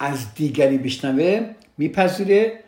از 0.01 0.35
دیگری 0.35 0.79
بشنوه 0.79 1.55
میپذیره 1.79 2.65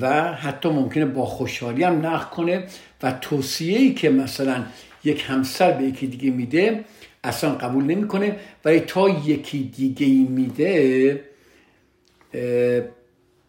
و 0.00 0.32
حتی 0.34 0.68
ممکنه 0.68 1.04
با 1.04 1.26
خوشحالی 1.26 1.84
هم 1.84 2.06
نقل 2.06 2.24
کنه 2.24 2.66
و 3.02 3.12
توصیه 3.12 3.78
ای 3.78 3.94
که 3.94 4.10
مثلا 4.10 4.64
یک 5.04 5.24
همسر 5.28 5.72
به 5.72 5.84
یکی 5.84 6.06
دیگه 6.06 6.30
میده 6.30 6.84
اصلا 7.24 7.54
قبول 7.54 7.84
نمی‌کنه 7.84 8.36
ولی 8.64 8.80
تا 8.80 9.08
یکی 9.08 9.64
دیگه 9.76 10.06
میده 10.30 11.24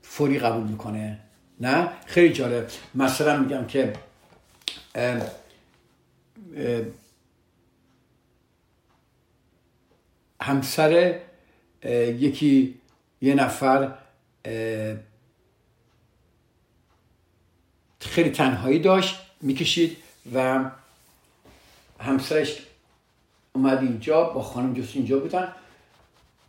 فوری 0.01 0.39
قبول 0.39 0.63
می‌کنه. 0.63 1.19
نه؟ 1.59 1.87
خیلی 2.05 2.33
جالب. 2.33 2.67
مثلا 2.95 3.39
میگم 3.39 3.65
که 3.65 3.93
همسر 10.41 11.19
یکی 12.19 12.75
یه 13.21 13.35
نفر 13.35 13.91
خیلی 18.11 18.29
تنهایی 18.29 18.79
داشت 18.79 19.15
می‌کشید 19.41 19.97
و 20.33 20.65
همسرش 21.99 22.57
اومد 23.53 23.77
اینجا 23.77 24.23
با 24.23 24.43
خانم 24.43 24.73
جست 24.73 24.95
اینجا 24.95 25.19
بودن. 25.19 25.47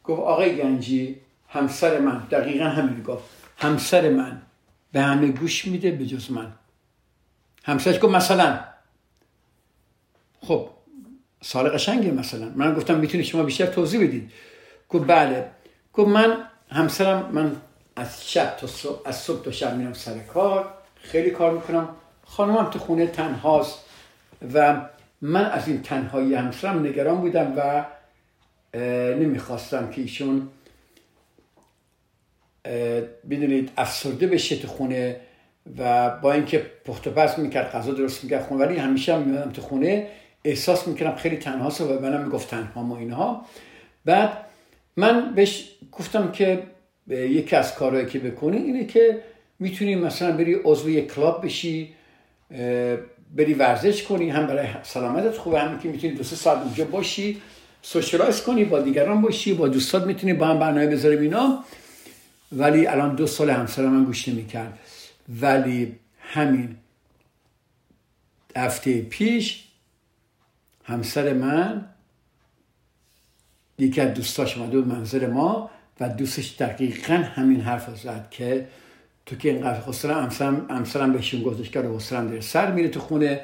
گفت 0.05 0.20
آقای 0.20 0.57
گنجی 0.57 1.16
همسر 1.48 1.98
من 1.98 2.27
دقیقا 2.31 2.64
همین 2.64 3.03
گفت. 3.03 3.25
همسر 3.57 4.11
من 4.11 4.42
به 4.92 5.01
همه 5.01 5.29
گوش 5.29 5.64
میده 5.64 5.90
به 5.90 6.07
جز 6.07 6.31
من. 6.31 6.53
همسرش 7.64 7.96
گفت 8.01 8.14
مثلا. 8.14 8.61
خب 10.40 10.68
سال 11.42 11.68
قشنگه 11.68 12.11
مثلا. 12.11 12.53
من 12.57 12.75
گفتم 12.75 12.98
می‌تونی 12.98 13.25
شما 13.25 13.42
بیشتر 13.42 13.66
توضیح 13.66 14.03
بدید. 14.03 14.33
گفت 14.88 15.07
بله. 15.07 15.51
گفت 15.92 16.09
من 16.09 16.44
همسرم 16.70 17.31
من 17.33 17.57
از 17.96 18.31
شب 18.31 18.57
تا 18.57 18.66
صبح 18.66 19.09
از 19.09 19.16
صبح 19.16 19.44
تا 19.44 19.51
شب 19.51 19.77
میرم 19.77 19.92
سر 19.92 20.18
کار. 20.18 20.81
خیلی 21.02 21.30
کار 21.30 21.52
می‌کنم. 21.52 21.88
خانمم 22.24 22.70
تو 22.70 22.78
خونه 22.78 23.06
تنهاست 23.06 23.78
و 24.54 24.80
من 25.20 25.44
از 25.44 25.68
این 25.68 25.82
تنهایی 25.82 26.34
همسرم 26.34 26.86
نگران 26.86 27.20
بودم 27.20 27.52
و 27.56 27.84
نمی‌خواستم 29.14 29.90
که 29.90 30.00
ایشون 30.00 30.48
بدونید 33.30 33.70
افسرده 33.76 34.26
بشه 34.26 34.56
تو 34.56 34.68
خونه 34.68 35.20
و 35.78 36.10
با 36.10 36.32
اینکه 36.32 36.66
پخت 36.84 37.06
و 37.06 37.10
پس 37.10 37.38
می‌کرد 37.38 37.72
غذا 37.72 37.92
درست 37.92 38.24
می‌کرد 38.24 38.42
خونه 38.46 38.66
ولی 38.66 38.76
همیشه 38.76 39.14
هم 39.14 39.22
میادم 39.22 39.50
تو 39.50 39.62
خونه 39.62 40.08
احساس 40.44 40.88
می‌کردم 40.88 41.16
خیلی 41.16 41.36
تنهاست 41.36 41.80
و 41.80 42.00
منم 42.00 42.22
می‌گفت 42.22 42.50
تنهام 42.50 42.98
اینها. 42.98 43.46
بعد 44.04 44.38
من 44.96 45.34
بهش 45.34 45.68
گفتم 45.92 46.32
که 46.32 46.62
یکی 47.08 47.56
از 47.56 47.74
کارهایی 47.74 48.06
که 48.06 48.18
بکنی 48.18 48.56
اینه 48.56 48.84
که 48.84 49.22
می‌تونی 49.62 49.94
مثلا 49.94 50.37
بری 50.37 50.55
عضو 50.64 50.90
یک 50.90 51.14
club 51.14 51.44
بشی 51.44 51.94
بری 53.37 53.55
ورزش 53.55 54.03
کنی 54.03 54.31
هم 54.31 54.46
برای 54.46 54.68
سلامتت 54.83 55.37
خوبه 55.37 55.61
هم 55.61 55.79
که 55.79 55.88
می‌تونی 55.88 56.14
دو 56.14 56.22
سه 56.22 56.37
ساعت 56.37 56.62
اونجا 56.62 56.85
باشی 56.85 57.42
socialize 57.82 58.42
کنی 58.42 58.64
با 58.64 58.81
دیگران 58.81 59.20
باشی 59.20 59.55
با 59.55 59.68
دوستات 59.68 60.07
می‌تونی 60.07 60.33
با 60.33 60.46
هم 60.46 60.59
برنامه 60.59 60.87
بذاری 60.87 61.16
اینا. 61.16 61.64
ولی 62.53 62.87
الان 62.87 63.14
دو 63.14 63.27
سال 63.27 63.51
همسر 63.51 63.87
من 63.87 64.05
گوش 64.05 64.29
نمی‌کرد. 64.29 64.79
ولی 65.40 65.96
همین 66.20 66.77
هفته 68.57 69.03
پیش 69.03 69.64
همسر 70.85 71.33
من 71.33 71.88
یکی 73.79 74.01
از 74.01 74.14
دوستاش 74.14 74.59
اومده 74.59 74.81
بود 74.81 74.88
منظر 74.88 75.27
ما 75.27 75.70
و 76.01 76.09
دوستش 76.09 76.57
دقیقا 76.59 77.14
همین 77.14 77.61
حرف 77.61 77.96
زد 77.96 78.27
که 78.31 78.66
تو 79.26 79.37
که 79.37 79.48
اینقدر 79.50 79.80
خسرم 79.80 80.22
همسرم 80.22 80.66
همسرم 80.70 81.12
بهشون 81.12 81.42
گفتش 81.42 81.70
که 81.70 81.82
خسرم 81.96 82.28
داره. 82.28 82.40
سر 82.40 82.70
میره 82.70 82.88
تو 82.88 83.00
خونه 83.00 83.40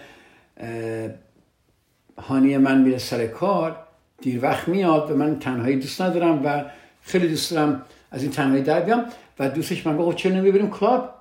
هانی 2.18 2.56
من 2.56 2.82
میره 2.82 2.98
سر 2.98 3.26
کار 3.26 3.76
دیر 4.20 4.42
وقت 4.42 4.68
میاد 4.68 5.10
و 5.10 5.16
من 5.16 5.38
تنهایی 5.38 5.76
دوست 5.76 6.02
ندارم 6.02 6.40
و 6.44 6.64
خیلی 7.02 7.28
دوست 7.28 7.50
دارم 7.50 7.82
از 8.10 8.22
این 8.22 8.32
تنهایی 8.32 8.62
در 8.62 8.80
بیام 8.80 9.04
و 9.38 9.48
دوستش 9.48 9.86
من 9.86 9.96
گفت 9.96 10.16
چرا 10.16 10.32
نمی‌بریم 10.32 10.70
کلاب؟ 10.70 11.14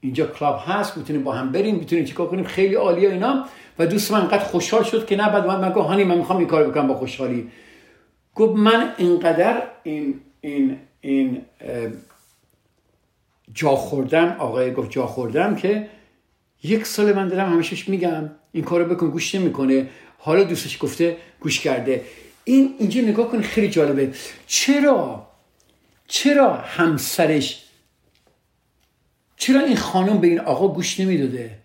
اینجا 0.00 0.26
کلاب 0.26 0.62
هست 0.66 0.96
می‌تونیم 0.96 1.24
با 1.24 1.32
هم 1.32 1.52
بریم 1.52 1.76
می‌تونیم 1.76 2.04
چیکار 2.04 2.26
کنیم؟ 2.26 2.44
خیلی 2.44 2.74
عالیه 2.74 3.10
اینا. 3.10 3.44
و 3.78 3.86
دوست 3.86 4.12
من 4.12 4.20
انقدر 4.20 4.44
خوشحال 4.44 4.82
شد 4.82 5.06
که 5.06 5.16
نه 5.16 5.28
بعد 5.28 5.46
من 5.46 5.72
گفت 5.72 5.88
هانی 5.88 6.04
من 6.04 6.18
می‌خوام 6.18 6.38
این 6.38 6.48
کار 6.48 6.68
بکنم 6.70 6.86
با 6.86 6.94
خوشحالی. 6.94 7.50
گفت 8.34 8.58
من 8.58 8.92
اینقدر 8.96 9.62
این 9.82 10.20
این 10.40 10.78
این 11.00 11.42
جا 13.54 13.76
خوردم 13.76 14.36
آقای 14.38 14.72
گفت 14.72 14.90
جا 14.90 15.06
خوردم 15.06 15.56
که 15.56 15.88
یک 16.62 16.86
سال 16.86 17.12
من 17.12 17.28
دارم 17.28 17.52
همیشش 17.52 17.88
میگم؟ 17.88 18.30
این 18.52 18.64
کارو 18.64 18.94
بکن 18.94 19.10
گوش 19.10 19.34
نمی‌کنه. 19.34 19.88
حالا 20.18 20.44
دوستش 20.44 20.78
گفته 20.82 21.16
گوش 21.40 21.60
کرده. 21.60 22.04
این 22.44 22.74
اینجا 22.78 23.00
نگاه 23.00 23.28
کن 23.28 23.40
خیلی 23.42 23.68
جالبه. 23.68 24.12
چرا؟ 24.46 25.26
چرا 26.06 26.54
همسرش 26.54 27.62
چرا 29.36 29.60
این 29.60 29.76
خانم 29.76 30.18
به 30.18 30.26
این 30.26 30.40
آقا 30.40 30.68
گوش 30.68 31.00
نمی‌داده؟ 31.00 31.58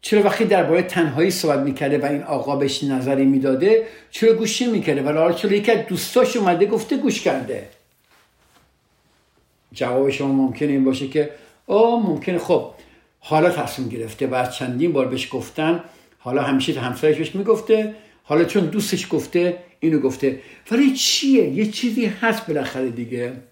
چرا 0.00 0.22
وقتی 0.22 0.44
درباره 0.44 0.82
تنهایی 0.82 1.30
صحبت 1.30 1.58
می‌کرده 1.58 1.98
و 1.98 2.04
این 2.04 2.22
آقا 2.22 2.56
بهش 2.56 2.84
نظری 2.84 3.24
می‌داده 3.24 3.86
چرا 4.10 4.32
گوش 4.32 4.62
نمی‌کرده؟ 4.62 5.02
ولی 5.02 5.18
حالا 5.18 5.32
چرا 5.32 5.52
یکی 5.52 5.72
از 5.72 5.86
دوستاش 5.86 6.36
اومده 6.36 6.66
گفته 6.66 6.96
گوش 6.96 7.20
کرده؟ 7.20 7.68
جواب 9.76 10.10
شما 10.10 10.32
ممکنه 10.32 10.68
این 10.68 10.84
باشه 10.84 11.08
که 11.08 11.30
او 11.66 12.02
ممکنه. 12.02 12.38
خب 12.38 12.74
حالا 13.20 13.50
تصمیم 13.50 13.88
گرفته 13.88 14.26
بعد 14.26 14.50
چندین 14.50 14.92
بار 14.92 15.08
بهش 15.08 15.28
گفتن 15.34 15.84
حالا 16.18 16.42
همیشه 16.42 16.80
همسرش 16.80 17.16
بهش 17.16 17.34
می‌گفته 17.34 17.94
حالا 18.22 18.44
چون 18.44 18.66
دوستش 18.66 19.06
گفته 19.10 19.64
اینو 19.80 19.98
گفته. 19.98 20.42
ولی 20.70 20.92
چیه؟ 20.96 21.48
یه 21.48 21.70
چیزی 21.70 22.06
هست 22.06 22.46
بالاخره 22.46 22.90
دیگه. 22.90 23.42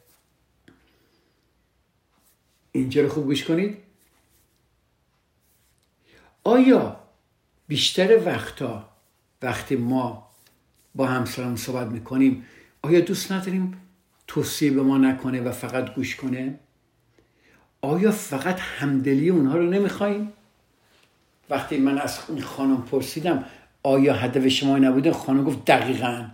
اینجا 2.73 3.03
رو 3.03 3.09
خوب 3.09 3.25
گوش 3.25 3.45
کنید. 3.45 3.77
آیا 6.45 6.97
بیشتر 7.69 8.27
وقتا 8.27 8.89
وقتی 9.43 9.77
ما 9.77 10.31
با 10.95 11.07
همسرمون 11.07 11.57
صحبت 11.57 11.87
می‌کنیم 11.87 12.47
آیا 12.83 13.01
دوست 13.01 13.33
نداریم 13.33 13.84
توصیه 14.27 14.71
به 14.71 14.83
ما 14.83 14.99
نکنه 14.99 15.41
و 15.41 15.53
فقط 15.53 15.95
گوش 15.95 16.17
کنه؟ 16.17 16.55
آیا 17.83 18.11
فقط 18.11 18.61
همدلی 18.61 19.29
اونها 19.29 19.57
رو 19.57 19.71
نمی‌خوایم؟ 19.71 20.33
وقتی 21.51 21.79
من 21.79 21.99
از 21.99 22.19
این 22.29 22.43
خانم 22.43 22.83
پرسیدم 22.83 23.45
آیا 23.83 24.15
هدف 24.15 24.49
شما 24.49 24.79
نبوده؟ 24.79 25.13
خانم 25.13 25.45
گفت 25.45 25.65
دقیقا. 25.65 26.29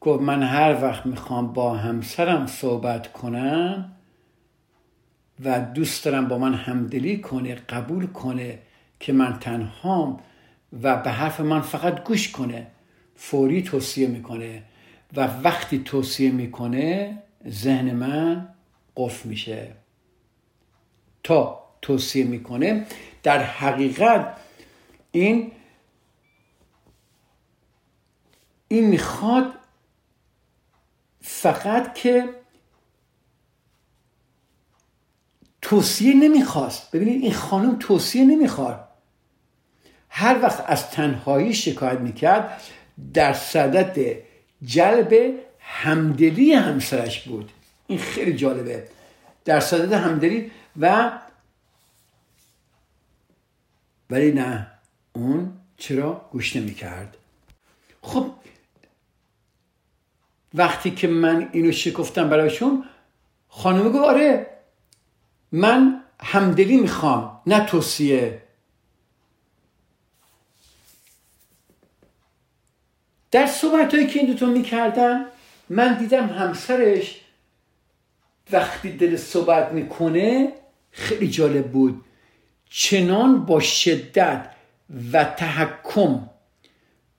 گفت 0.00 0.22
من 0.22 0.42
هر 0.42 0.82
وقت 0.82 1.06
می‌خوام 1.06 1.52
با 1.52 1.74
همسرم 1.74 2.46
صحبت 2.46 3.12
کنم 3.12 3.92
و 5.44 5.60
دوست 5.60 6.04
دارم 6.04 6.28
با 6.28 6.38
من 6.38 6.54
همدلی 6.54 7.20
کنه 7.20 7.54
قبول 7.54 8.06
کنه 8.06 8.58
که 9.00 9.12
من 9.12 9.38
تنهام 9.38 10.20
و 10.82 10.96
به 10.96 11.10
حرف 11.10 11.40
من 11.40 11.60
فقط 11.60 12.04
گوش 12.04 12.32
کنه 12.32 12.66
فوری 13.16 13.62
توصیه 13.62 14.08
می‌کنه. 14.08 14.62
و 15.16 15.20
وقتی 15.20 15.78
توصیه 15.78 16.30
می‌کنه 16.30 17.18
ذهن 17.48 17.94
من 17.94 18.54
قفل 18.96 19.28
میشه. 19.28 19.74
تا 21.22 21.64
توصیه 21.82 22.24
می‌کنه 22.24 22.86
در 23.22 23.42
حقیقت 23.42 24.36
این 25.12 25.52
این 28.68 28.86
می‌خواد 28.86 29.52
فقط 31.20 31.94
که 31.94 32.28
توصیه 35.62 36.14
نمی‌خواست. 36.14 36.90
ببینید 36.90 37.22
این 37.22 37.32
خانم 37.32 37.76
توصیه 37.78 38.24
نمی‌خواد. 38.24 38.88
هر 40.08 40.42
وقت 40.42 40.64
از 40.66 40.90
تنهایی 40.90 41.54
شکایت 41.54 42.00
می‌کرد 42.00 42.62
در 43.14 43.32
صدت 43.32 44.16
جلب 44.64 45.34
همدلی 45.58 46.52
همسرش 46.52 47.28
بود. 47.28 47.50
این 47.86 47.98
خیلی 47.98 48.36
جالبه. 48.36 48.88
در 49.44 49.60
صدت 49.60 49.92
همدلی 49.92 50.50
و 50.80 51.12
ولی 54.10 54.32
نه 54.32 54.66
اون 55.12 55.52
چرا 55.76 56.28
گوش 56.32 56.56
نمی‌کرد؟ 56.56 57.16
خب 58.02 58.30
وقتی 60.54 60.90
که 60.90 61.08
من 61.08 61.48
اینو 61.52 61.72
شکفتم 61.72 62.28
برایشون 62.28 62.84
خانم 63.48 63.92
گفت 63.92 64.04
آره 64.04 64.46
من 65.52 66.00
همدلی 66.20 66.76
می‌خوام 66.76 67.40
نه 67.46 67.66
توصیه. 67.66 68.42
در 73.34 73.46
صحبت 73.46 73.94
هایی 73.94 74.06
که 74.06 74.20
این 74.20 74.28
دوتا 74.28 74.46
می‌کردن 74.46 75.24
من 75.68 75.98
دیدم 75.98 76.26
همسرش 76.26 77.20
وقتی 78.52 78.90
دل 78.90 79.16
صحبت 79.16 79.72
می‌کنه 79.72 80.52
خیلی 80.90 81.30
جالب 81.30 81.72
بود. 81.72 82.04
چنان 82.70 83.44
با 83.46 83.60
شدت 83.60 84.50
و 85.12 85.24
تحکم 85.24 86.30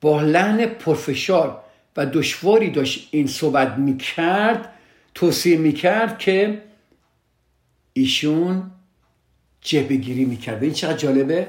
با 0.01 0.21
لحن 0.21 0.65
پرفشار 0.65 1.63
و 1.97 2.05
دشواری 2.05 2.69
داشت 2.69 3.07
این 3.11 3.27
صحبت 3.27 3.77
می‌کرد 3.77 4.73
توصیه 5.13 5.57
می‌کرد 5.57 6.19
که 6.19 6.61
ایشون 7.93 8.71
جبه 9.61 9.95
گیری 9.95 10.25
می‌کرد. 10.25 10.63
این 10.63 10.73
چقدر 10.73 10.97
جالبه. 10.97 11.47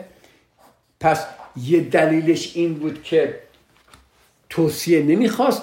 پس 1.01 1.27
یه 1.57 1.81
دلیلش 1.81 2.57
این 2.57 2.75
بود 2.75 3.03
که 3.03 3.46
توصیه 4.49 5.03
نمی‌خواست. 5.03 5.63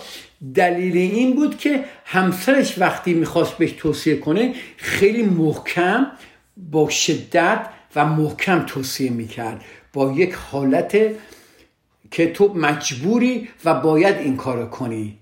دلیل 0.55 0.97
این 0.97 1.35
بود 1.35 1.57
که 1.57 1.85
همسرش 2.05 2.79
وقتی 2.79 3.13
می‌خواست 3.13 3.57
بهش 3.57 3.71
توصیه 3.71 4.17
کنه 4.17 4.55
خیلی 4.77 5.23
محکم 5.23 6.07
با 6.57 6.89
شدت 6.89 7.69
و 7.95 8.05
محکم 8.05 8.65
توصیه 8.65 9.09
می‌کرد. 9.09 9.65
با 9.93 10.11
یک 10.11 10.33
حالت 10.33 10.97
که 12.11 12.31
تو 12.31 12.53
مجبوری 12.53 13.49
و 13.65 13.73
باید 13.73 14.17
این 14.17 14.37
کار 14.37 14.69
کنی. 14.69 15.19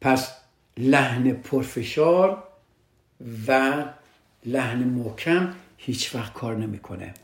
پس 0.00 0.32
لحن 0.76 1.32
پرفشار 1.32 2.42
و 3.48 3.84
لحن 4.44 4.84
محکم 4.84 5.54
هیچ 5.76 6.14
وقت 6.14 6.32
کار 6.32 6.56
نمی‌کنه. 6.56 7.14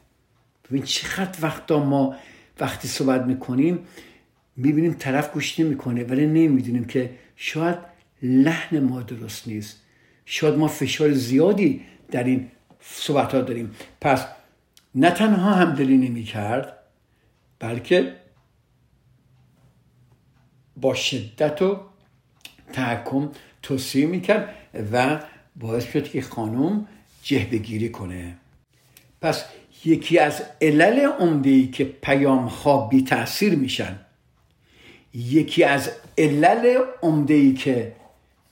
ببین 0.71 0.83
چقدر 0.83 1.39
وقتا 1.43 1.85
ما 1.85 2.17
وقتی 2.61 2.89
صحبت 2.89 3.23
می‌کنیم 3.23 3.79
می‌بینیم 4.57 4.93
طرف 4.93 5.33
گوش 5.33 5.61
نمی‌کنه 5.61 6.05
ولی 6.05 6.27
نمی‌دونیم 6.27 6.85
که 6.85 7.11
شاید 7.37 7.79
لحن 8.23 8.81
ما 8.81 9.03
درست 9.03 9.49
نیست. 9.49 9.83
شاید 10.25 10.55
ما 10.55 10.69
فشار 10.69 11.13
زیادی 11.13 11.85
در 12.11 12.25
این 12.25 12.51
صحبت 12.81 13.35
ها 13.35 13.41
داریم. 13.41 13.71
پس 14.01 14.27
نه 14.95 15.11
تنها 15.11 15.55
همدلی 15.55 15.97
نمی 15.97 16.23
کرد 16.23 16.79
بلکه 17.59 18.17
با 20.77 20.95
شدت 20.95 21.63
و 21.63 21.81
تحکم 22.73 23.31
توصیه 23.63 24.07
می‌کرد 24.07 24.55
و 24.93 25.21
باعث 25.57 25.93
شد 25.93 26.09
که 26.09 26.23
خانم 26.23 26.87
جهبگیری 27.23 27.89
کنه. 27.89 28.37
پس 29.21 29.45
یکی 29.85 30.19
از 30.19 30.43
علل 30.63 31.07
عمده 31.21 31.51
ای 31.51 31.67
که 31.67 31.85
پیام 31.85 32.47
ها 32.47 32.87
بی 32.89 33.03
تاثیر 33.03 33.55
میشن 33.55 33.99
یکی 35.15 35.65
از 35.65 35.91
علل 36.19 36.79
عمده 37.03 37.35
ای 37.35 37.55
که 37.55 37.93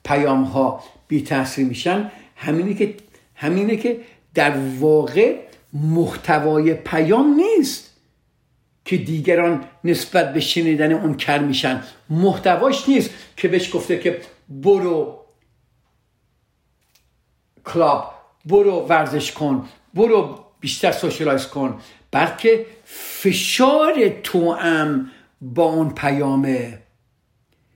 پیام 0.04 0.42
ها 0.42 0.82
بی 1.08 1.22
تاثیر 1.22 1.66
میشن 1.66 2.10
همینه 2.36 2.74
که 2.74 2.94
همینه 3.34 3.76
که 3.76 4.00
در 4.34 4.58
واقع 4.78 5.36
محتوای 5.72 6.74
پیام 6.74 7.34
نیست 7.34 7.96
که 8.84 8.96
دیگران 8.96 9.64
نسبت 9.84 10.32
به 10.32 10.40
شنیدن 10.40 10.92
اون 10.92 11.14
کر 11.14 11.38
میشن. 11.38 11.82
محتواش 12.10 12.88
نیست 12.88 13.10
که 13.36 13.48
بهش 13.48 13.74
گفته 13.74 13.98
که 13.98 14.20
برو 14.48 15.20
club 17.64 18.14
برو 18.44 18.86
ورزش 18.88 19.32
کن 19.32 19.68
برو 19.94 20.45
بیشتر 20.60 20.92
socialize 20.92 21.46
کن 21.46 21.80
بلکه 22.10 22.66
فشار 22.84 24.08
توام 24.22 25.10
با 25.40 25.64
اون 25.64 25.94
پیامه 25.94 26.82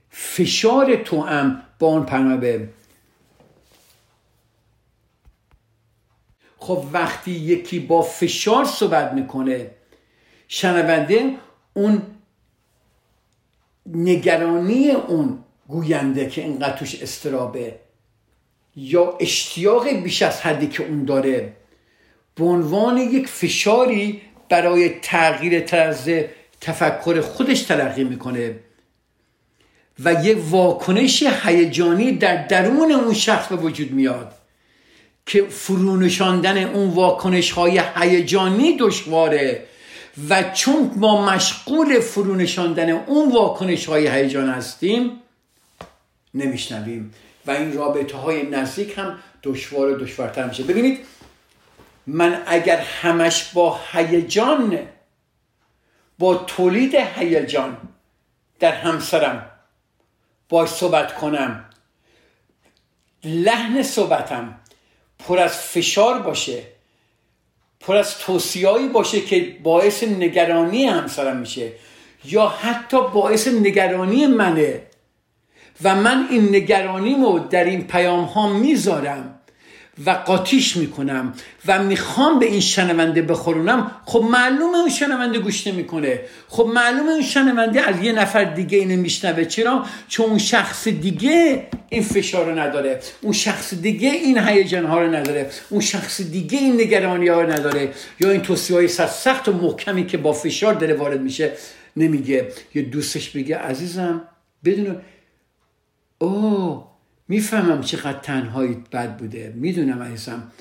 فشار 0.09 0.95
توام 0.95 1.63
با 1.79 1.87
اون 1.87 2.05
پیامه 2.05 2.69
خب 6.57 6.85
وقتی 6.93 7.31
یکی 7.31 7.79
با 7.79 8.01
فشار 8.01 8.65
صحبت 8.65 9.13
می‌کنه 9.13 9.71
شنونده 10.47 11.35
اون 11.73 12.01
نگرانی 13.85 14.91
اون 14.91 15.43
گوینده 15.67 16.29
که 16.29 16.41
اینقدر 16.41 16.77
توش 16.77 17.01
استرابه 17.01 17.79
یا 18.75 19.17
اشتیاق 19.19 19.89
بیش 19.89 20.21
از 20.21 20.41
حدی 20.41 20.67
که 20.67 20.83
اون 20.83 21.05
داره 21.05 21.53
به 22.35 22.43
عنوان 22.43 22.97
یک 22.97 23.27
فشاری 23.27 24.21
برای 24.49 24.89
تغییر 24.89 25.59
طرز 25.59 26.09
تفکر 26.61 27.21
خودش 27.21 27.61
تلقی 27.61 28.03
می‌کنه 28.03 28.55
و 30.03 30.25
یک 30.25 30.37
واکنش 30.49 31.23
هیجانی 31.23 32.11
در 32.11 32.47
درون 32.47 32.91
اون 32.91 33.13
شخص 33.13 33.47
به 33.47 33.55
وجود 33.55 33.91
میاد 33.91 34.33
که 35.25 35.43
فرونشاندن 35.43 36.57
اون 36.57 36.89
واکنش 36.89 37.51
های 37.51 37.81
هیجانی 37.95 38.77
دشواره 38.77 39.63
و 40.29 40.43
چون 40.53 40.91
ما 40.95 41.25
مشغول 41.25 41.99
فرونشاندن 41.99 42.89
اون 42.89 43.31
واکنش 43.31 43.85
های 43.85 44.07
هیجان 44.07 44.49
هستیم 44.49 45.11
نمیشنویم. 46.33 47.13
و 47.47 47.51
این 47.51 47.73
رابطه 47.73 48.17
های 48.17 48.49
نزدیک 48.49 48.97
هم 48.97 49.17
دشوار 49.43 49.89
و 49.89 49.95
دشوارتر 49.95 50.47
میشه. 50.47 50.63
ببینید 50.63 50.99
من 52.07 52.43
اگر 52.47 52.77
همش 52.77 53.43
با 53.53 53.79
هیجان 53.91 54.79
با 56.19 56.35
تولید 56.35 56.95
هیجان 56.95 57.77
در 58.59 58.71
همسرم 58.71 59.51
با 60.49 60.65
صحبت 60.65 61.15
کنم 61.15 61.65
لحن 63.23 63.83
صحبتم 63.83 64.59
پر 65.19 65.39
از 65.39 65.57
فشار 65.57 66.19
باشه 66.19 66.63
پر 67.79 67.95
از 67.95 68.17
توصیهایی 68.17 68.87
باشه 68.87 69.21
که 69.21 69.57
باعث 69.63 70.03
نگرانی 70.03 70.85
همسرم 70.85 71.37
میشه 71.37 71.71
یا 72.25 72.47
حتی 72.47 72.97
باعث 73.13 73.47
نگرانی 73.47 74.27
منه 74.27 74.87
و 75.83 75.95
من 75.95 76.27
این 76.29 76.55
نگرانیمو 76.55 77.39
در 77.39 77.63
این 77.63 77.87
پیام 77.87 78.23
ها 78.23 78.53
می‌ذارم. 78.53 79.40
و 80.05 80.09
قاطیش 80.09 80.77
می‌کنم 80.77 81.33
و 81.67 81.83
می‌خوام 81.83 82.39
به 82.39 82.45
این 82.45 82.59
شنونده 82.59 83.21
بخورونم 83.21 83.91
خب 84.05 84.23
معلومه 84.31 84.77
اون 84.77 84.89
شنونده 84.89 85.39
گوش 85.39 85.67
نمی‌کنه. 85.67 86.19
خب 86.47 86.71
معلومه 86.73 87.11
اون 87.11 87.21
شنونده 87.21 87.81
از 87.81 88.03
یه 88.03 88.11
نفر 88.11 88.43
دیگه 88.43 88.77
اینو 88.77 89.01
میشنوه. 89.01 89.45
چرا؟ 89.45 89.85
چون 90.07 90.25
اون 90.25 90.37
شخص 90.37 90.87
دیگه 90.87 91.67
این 91.89 92.03
فشار 92.03 92.45
رو 92.45 92.59
نداره. 92.59 92.99
اون 93.21 93.33
شخص 93.33 93.73
دیگه 93.73 94.09
این 94.09 94.37
هیجان 94.37 94.85
ها 94.85 95.01
رو 95.01 95.15
نداره. 95.15 95.49
اون 95.69 95.81
شخص 95.81 96.21
دیگه 96.21 96.57
این 96.59 96.81
نگرانی 96.81 97.27
ها 97.27 97.41
رو 97.41 97.51
نداره. 97.51 97.89
یا 98.19 98.31
این 98.31 98.41
توصیه 98.41 98.75
های 98.75 98.87
سخت 98.87 99.47
و 99.47 99.53
محکمی 99.53 100.05
که 100.05 100.17
با 100.17 100.33
فشار 100.33 100.73
داره 100.73 100.93
وارد 100.93 101.21
میشه 101.21 101.51
نمیگه. 101.97 102.51
یا 102.75 102.83
دوستش 102.83 103.29
بگه 103.29 103.57
عزیزم 103.57 104.21
بدون 104.65 105.01
او 106.17 106.90
می‌فهمم 107.31 107.81
چقدر 107.81 108.19
تنهایی 108.19 108.73
بد 108.73 109.17
بوده. 109.17 109.53
می‌دونم 109.55 110.03
عزیزم. 110.03 110.51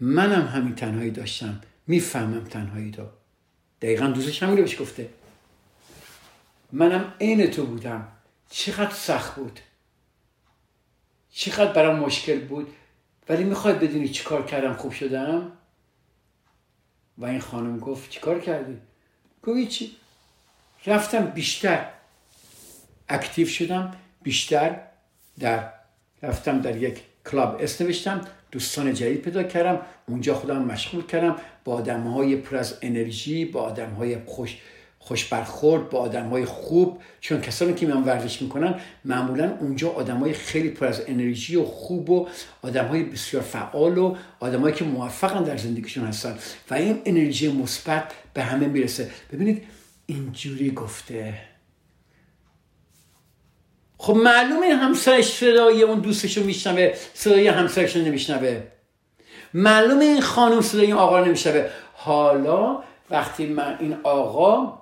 منم 0.00 0.46
همین 0.46 0.74
تنهایی 0.74 1.10
داشتم. 1.10 1.60
می‌فهمم 1.86 2.44
تنهایی 2.44 2.90
دو 2.90 3.06
دقیقا 3.82 4.06
دوستش 4.06 4.42
همین 4.42 4.56
بهش 4.56 4.80
گفته. 4.80 5.08
منم 6.72 7.14
عین 7.20 7.46
تو 7.46 7.66
بودم. 7.66 8.08
چقدر 8.50 8.94
سخت 8.94 9.34
بود. 9.34 9.60
چقدر 11.30 11.72
برام 11.72 11.98
مشکل 11.98 12.40
بود. 12.40 12.68
ولی 13.28 13.44
می‌خواد 13.44 13.78
بدونی 13.78 14.08
چیکار 14.08 14.46
کردم 14.46 14.74
خوب 14.74 14.92
شدم؟ 14.92 15.52
و 17.18 17.24
این 17.24 17.40
خانم 17.40 17.78
گفت 17.78 18.10
چیکار 18.10 18.40
کردی؟ 18.40 18.78
گفت 19.42 19.68
چی 19.68 19.96
رفتم 20.86 21.26
بیشتر 21.26 21.88
active 23.08 23.46
شدم 23.46 23.96
بیشتر 24.22 24.80
در 25.38 25.75
رفتم 26.22 26.60
در 26.60 26.76
یک 26.76 27.02
club 27.30 27.58
اسم 27.60 27.80
نوشتم 27.80 28.20
دوستان 28.52 28.94
جدید 28.94 29.22
پیدا 29.22 29.42
کردم 29.42 29.80
اونجا 30.08 30.34
خودم 30.34 30.62
مشغول 30.62 31.06
کردم. 31.06 31.36
با 31.64 31.74
آدم 31.74 32.00
های 32.00 32.36
پر 32.36 32.56
از 32.56 32.78
انرژی 32.82 33.44
با 33.44 33.62
آدم 33.62 33.90
های 33.90 34.16
خوش 34.26 34.56
خوش 34.98 35.24
برخورد 35.24 35.90
با 35.90 35.98
آدم 35.98 36.28
های 36.28 36.44
خوب. 36.44 37.00
چون 37.20 37.40
کسانی 37.40 37.74
که 37.74 37.86
میان 37.86 38.04
ورزش 38.04 38.42
می‌کنن 38.42 38.74
معمولا 39.04 39.56
اونجا 39.60 39.90
آدم 39.90 40.16
های 40.16 40.32
خیلی 40.32 40.68
پر 40.68 40.86
از 40.86 41.02
انرژی 41.06 41.56
و 41.56 41.64
خوب 41.64 42.10
و 42.10 42.28
آدم 42.62 42.84
های 42.84 43.02
بسیار 43.02 43.42
فعال 43.42 43.98
و 43.98 44.16
آدم 44.40 44.70
که 44.70 44.84
موفقن 44.84 45.42
در 45.42 45.56
زندگیشون 45.56 46.04
هستن. 46.04 46.38
و 46.70 46.74
این 46.74 47.02
انرژی 47.04 47.52
مثبت 47.52 48.12
به 48.34 48.42
همه 48.42 48.66
می‌رسه. 48.66 49.10
ببینید 49.32 49.62
اینجوری 50.06 50.70
گفته 50.70 51.34
خب 53.98 54.16
معلومه 54.16 54.66
همسرش 54.66 55.32
صدای 55.32 55.82
اون 55.82 56.00
دوستشو 56.00 56.44
میشنوه 56.44 56.94
صدای 57.14 57.48
همسرش 57.48 57.96
نمیشنوه. 57.96 58.62
معلومه 59.54 60.04
این 60.04 60.20
خانم 60.20 60.60
صدای 60.60 60.86
این 60.86 60.94
آقا 60.94 61.18
رو 61.18 61.24
نمیشنوه. 61.24 61.68
حالا 61.92 62.82
وقتی 63.10 63.46
من 63.46 63.76
این 63.80 63.96
آقا 64.02 64.78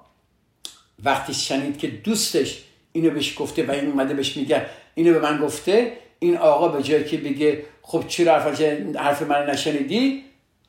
وقتی 1.04 1.34
شنید 1.34 1.78
که 1.78 1.86
دوستش 1.86 2.64
اینو 2.92 3.10
بهش 3.10 3.38
گفته 3.38 3.66
و 3.66 3.70
این 3.70 3.90
اومده 3.90 4.14
بهش 4.14 4.36
میگه 4.36 4.66
اینو 4.94 5.12
به 5.12 5.20
من 5.20 5.38
گفته 5.38 5.92
این 6.18 6.36
آقا 6.36 6.68
به 6.68 6.82
جایی 6.82 7.04
که 7.04 7.16
بگه 7.16 7.64
خب 7.82 8.04
چرا 8.08 8.32
حرف, 8.32 8.60
حرف 8.96 9.22
من 9.22 9.50
نشنیدی؟ 9.50 10.24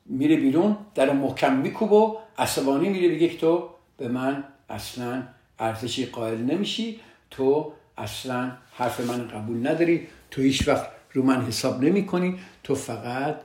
میره 0.06 0.36
بیرون 0.36 0.78
در 0.96 1.10
محکم 1.10 1.56
میکوب 1.56 1.92
و 1.92 2.18
عصبانی 2.38 2.90
میره 2.90 3.16
بگه 3.16 3.30
که 3.30 3.38
تو 3.38 3.70
به 3.98 4.08
من 4.08 4.44
اصلا 4.70 5.24
ارزشی 5.60 6.06
قائل 6.06 6.38
نمیشی. 6.38 7.00
تو 7.32 7.74
اصلا 7.98 8.58
حرف 8.74 9.00
من 9.00 9.28
قبول 9.28 9.68
نداری. 9.68 10.08
تو 10.32 10.42
هیچ 10.42 10.68
وقت 10.68 10.90
رو 11.14 11.24
من 11.24 11.46
حساب 11.46 11.84
نمی 11.84 12.06
کنی. 12.06 12.40
تو 12.64 12.76
فقط 12.76 13.42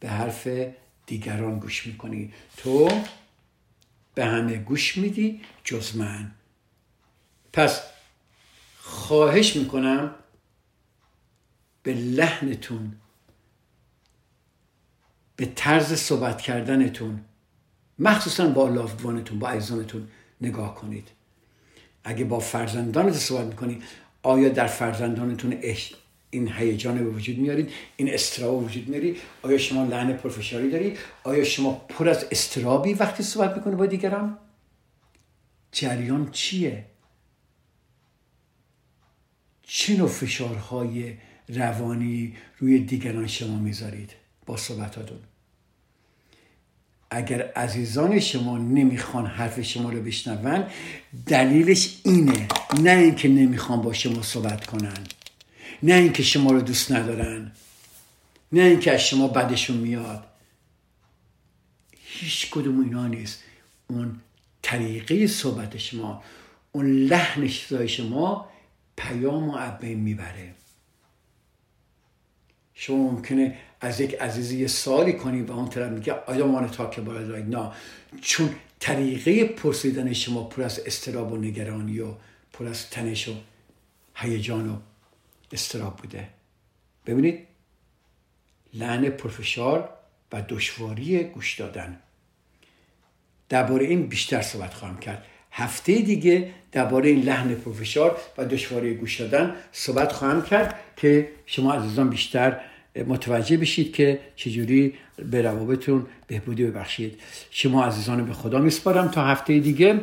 به 0.00 0.08
حرف 0.08 0.48
دیگران 1.06 1.58
گوش 1.58 1.86
می‌کنی 1.86 2.32
تو 2.56 2.88
به 4.14 4.24
همه 4.24 4.56
گوش 4.56 4.96
میدی 4.98 5.40
جز 5.64 5.96
من. 5.96 6.30
پس 7.52 7.82
خواهش 8.78 9.56
می‌کنم 9.56 10.14
به 11.82 11.94
لحنتون 11.94 12.96
به 15.36 15.46
طرز 15.46 15.92
صحبت 15.92 16.40
کردنتون 16.40 17.24
مخصوصا 17.98 18.46
با 18.48 18.68
لافتوانتون 18.68 19.38
با 19.38 19.48
عزیزانتون 19.48 20.08
نگاه 20.40 20.74
کنید. 20.74 21.08
اگه 22.04 22.24
با 22.24 22.38
فرزندانت 22.38 23.14
صحبت 23.14 23.46
می‌کنی 23.46 23.82
آیا 24.22 24.48
در 24.48 24.66
فرزندانتون 24.66 25.58
این 26.30 26.52
هیجان 26.52 26.98
به 26.98 27.10
وجود 27.10 27.38
میارید؟ 27.38 27.70
این 27.96 28.14
استراب 28.14 28.60
به 28.60 28.66
وجود 28.66 28.88
میاری؟ 28.88 29.16
آیا 29.42 29.58
شما 29.58 29.84
لحن 29.84 30.12
پرفشاری 30.12 30.70
داری؟ 30.70 30.96
آیا 31.24 31.44
شما 31.44 31.72
پر 31.88 32.08
از 32.08 32.26
استرابی 32.30 32.94
وقتی 32.94 33.22
صحبت 33.22 33.56
می‌کنی 33.56 33.74
با 33.76 33.86
دیگران؟ 33.86 34.38
جریان 35.72 36.30
چیه؟ 36.30 36.84
چه 39.62 39.96
نوع 39.96 40.08
فشارهای 40.08 41.14
روانی 41.48 42.36
روی 42.58 42.78
دیگران 42.78 43.26
شما 43.26 43.58
می‌ذارید 43.58 44.10
با 44.46 44.56
صحبتاتون؟ 44.56 45.18
اگر 47.16 47.52
عزیزان 47.56 48.20
شما 48.20 48.58
نمی‌خوان 48.58 49.26
حرف 49.26 49.60
شما 49.60 49.90
رو 49.90 50.02
بشنون 50.02 50.66
دلیلش 51.26 52.00
اینه. 52.04 52.48
نه 52.80 52.90
اینکه 52.90 53.28
نمی‌خوان 53.28 53.82
با 53.82 53.92
شما 53.92 54.22
صحبت 54.22 54.66
کنن. 54.66 54.98
نه 55.82 55.94
اینکه 55.94 56.22
شما 56.22 56.50
رو 56.50 56.60
دوست 56.60 56.92
ندارن. 56.92 57.52
نه 58.52 58.62
اینکه 58.62 58.92
از 58.92 59.00
شما 59.00 59.28
بدشون 59.28 59.76
میاد. 59.76 60.24
هیچ 62.04 62.50
کدوم 62.50 62.80
اینا 62.80 63.06
نیست. 63.06 63.42
اون 63.88 64.20
طریقه 64.62 65.26
صحبت 65.26 65.78
شما 65.78 66.22
اون 66.72 66.86
لحن 66.86 67.48
شما 67.86 68.48
پیام 68.96 69.48
و 69.48 69.56
عبه 69.56 69.94
می‌بره. 69.94 70.54
شما 72.74 72.96
ممکنه 72.96 73.58
از 73.80 74.00
یک 74.00 74.14
عزیزی 74.14 74.58
یه 74.58 74.66
سوالی 74.66 75.12
کنی 75.12 75.42
و 75.42 75.52
اون 75.52 75.68
طرف 75.68 75.92
میگه 75.92 76.12
آیا 76.12 76.46
مانه 76.46 76.68
تاک 76.68 77.00
بالا 77.00 77.38
نه 77.38 77.72
چون 78.20 78.54
طریقه 78.80 79.44
پرسیدن 79.44 80.12
شما 80.12 80.44
پر 80.44 80.62
از 80.62 80.80
استراب 80.86 81.32
و 81.32 81.36
نگرانی 81.36 82.00
و 82.00 82.14
پر 82.52 82.66
از 82.66 82.90
تنش 82.90 83.28
و 83.28 83.32
هیجان 84.14 84.70
و 84.70 84.76
استراب 85.52 85.96
بوده. 85.96 86.28
ببینید 87.06 87.46
لعن 88.74 89.10
پرفشار 89.10 89.88
و 90.32 90.42
دشواری 90.48 91.24
گوش 91.24 91.60
دادن. 91.60 92.00
درباره 93.48 93.86
این 93.86 94.06
بیشتر 94.06 94.42
صحبت 94.42 94.74
خواهم 94.74 94.98
کرد. 94.98 95.26
هفته 95.52 95.98
دیگه 95.98 96.48
درباره 96.72 97.08
این 97.08 97.22
لحن 97.22 97.54
پرفشار 97.54 98.16
و 98.38 98.44
دشواری 98.44 98.94
گوش 98.94 99.20
دادن 99.20 99.54
صحبت 99.72 100.12
خواهم 100.12 100.42
کرد 100.42 100.74
که 100.96 101.28
شما 101.46 101.72
عزیزان 101.72 102.10
بیشتر 102.10 102.60
متوجه 103.06 103.56
بشید 103.56 103.94
که 103.94 104.20
چجوری 104.36 104.94
به 105.30 105.42
روابطتون 105.42 106.06
بهبودی 106.26 106.64
ببخشید. 106.64 107.20
شما 107.50 107.84
عزیزان 107.84 108.24
به 108.26 108.32
خدا 108.32 108.58
میسپارم 108.58 109.08
تا 109.08 109.24
هفته 109.24 109.58
دیگه. 109.58 110.00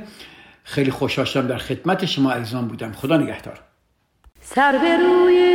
خیلی 0.63 0.91
خوشحال 0.91 1.47
در 1.47 1.57
خدمت 1.57 2.05
شما 2.05 2.31
عزیزان 2.31 2.67
بودم. 2.67 2.91
خدا 2.91 3.17
نگهدار. 3.17 3.59
سر 4.41 4.71
به 4.71 4.97
روی 4.97 5.48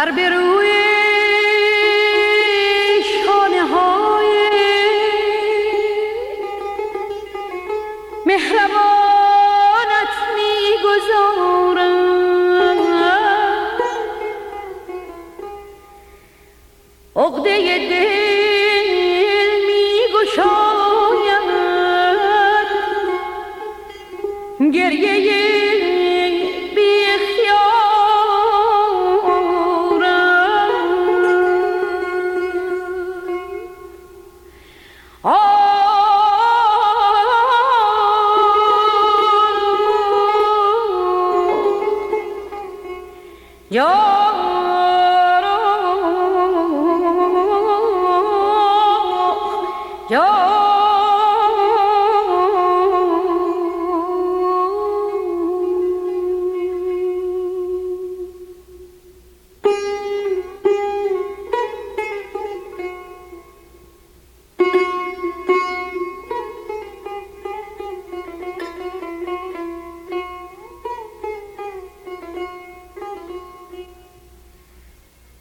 سر 0.00 0.10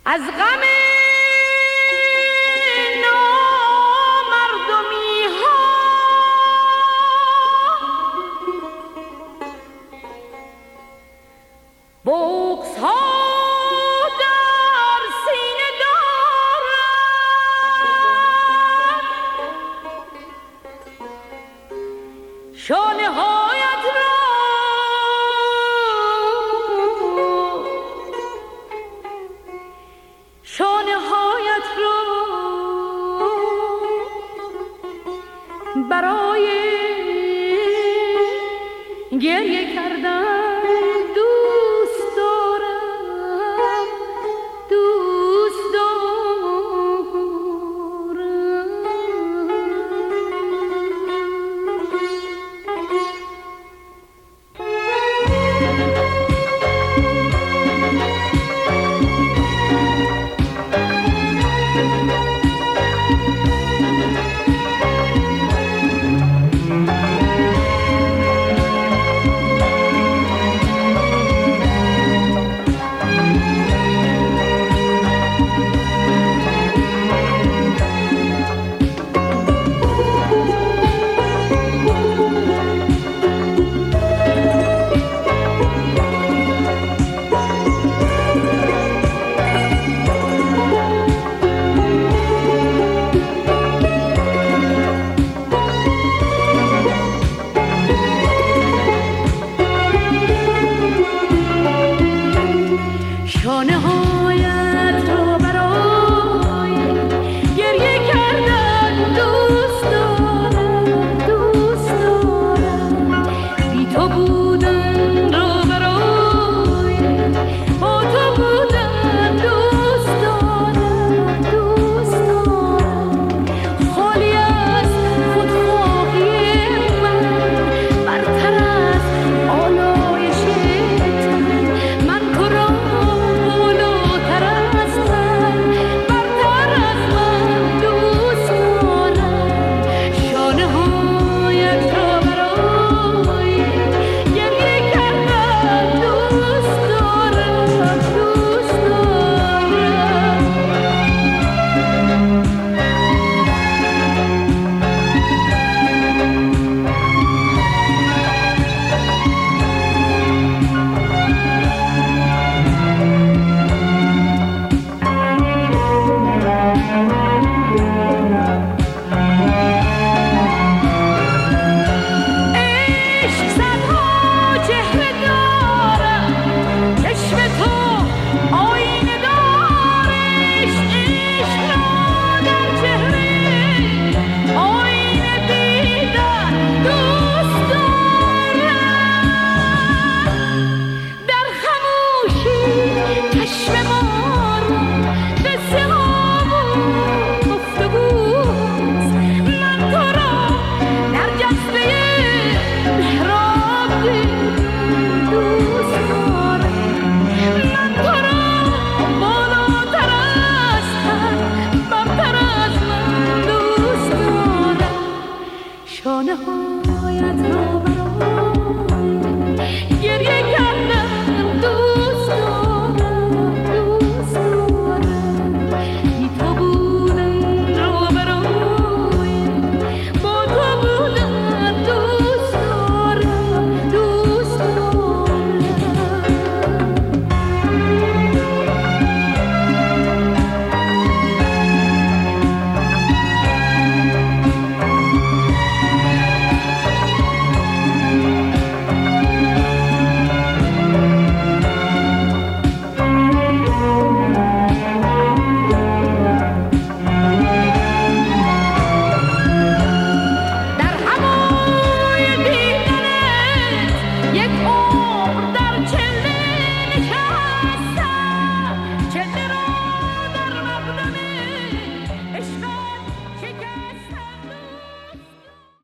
از 0.09 0.21
غم 0.21 0.78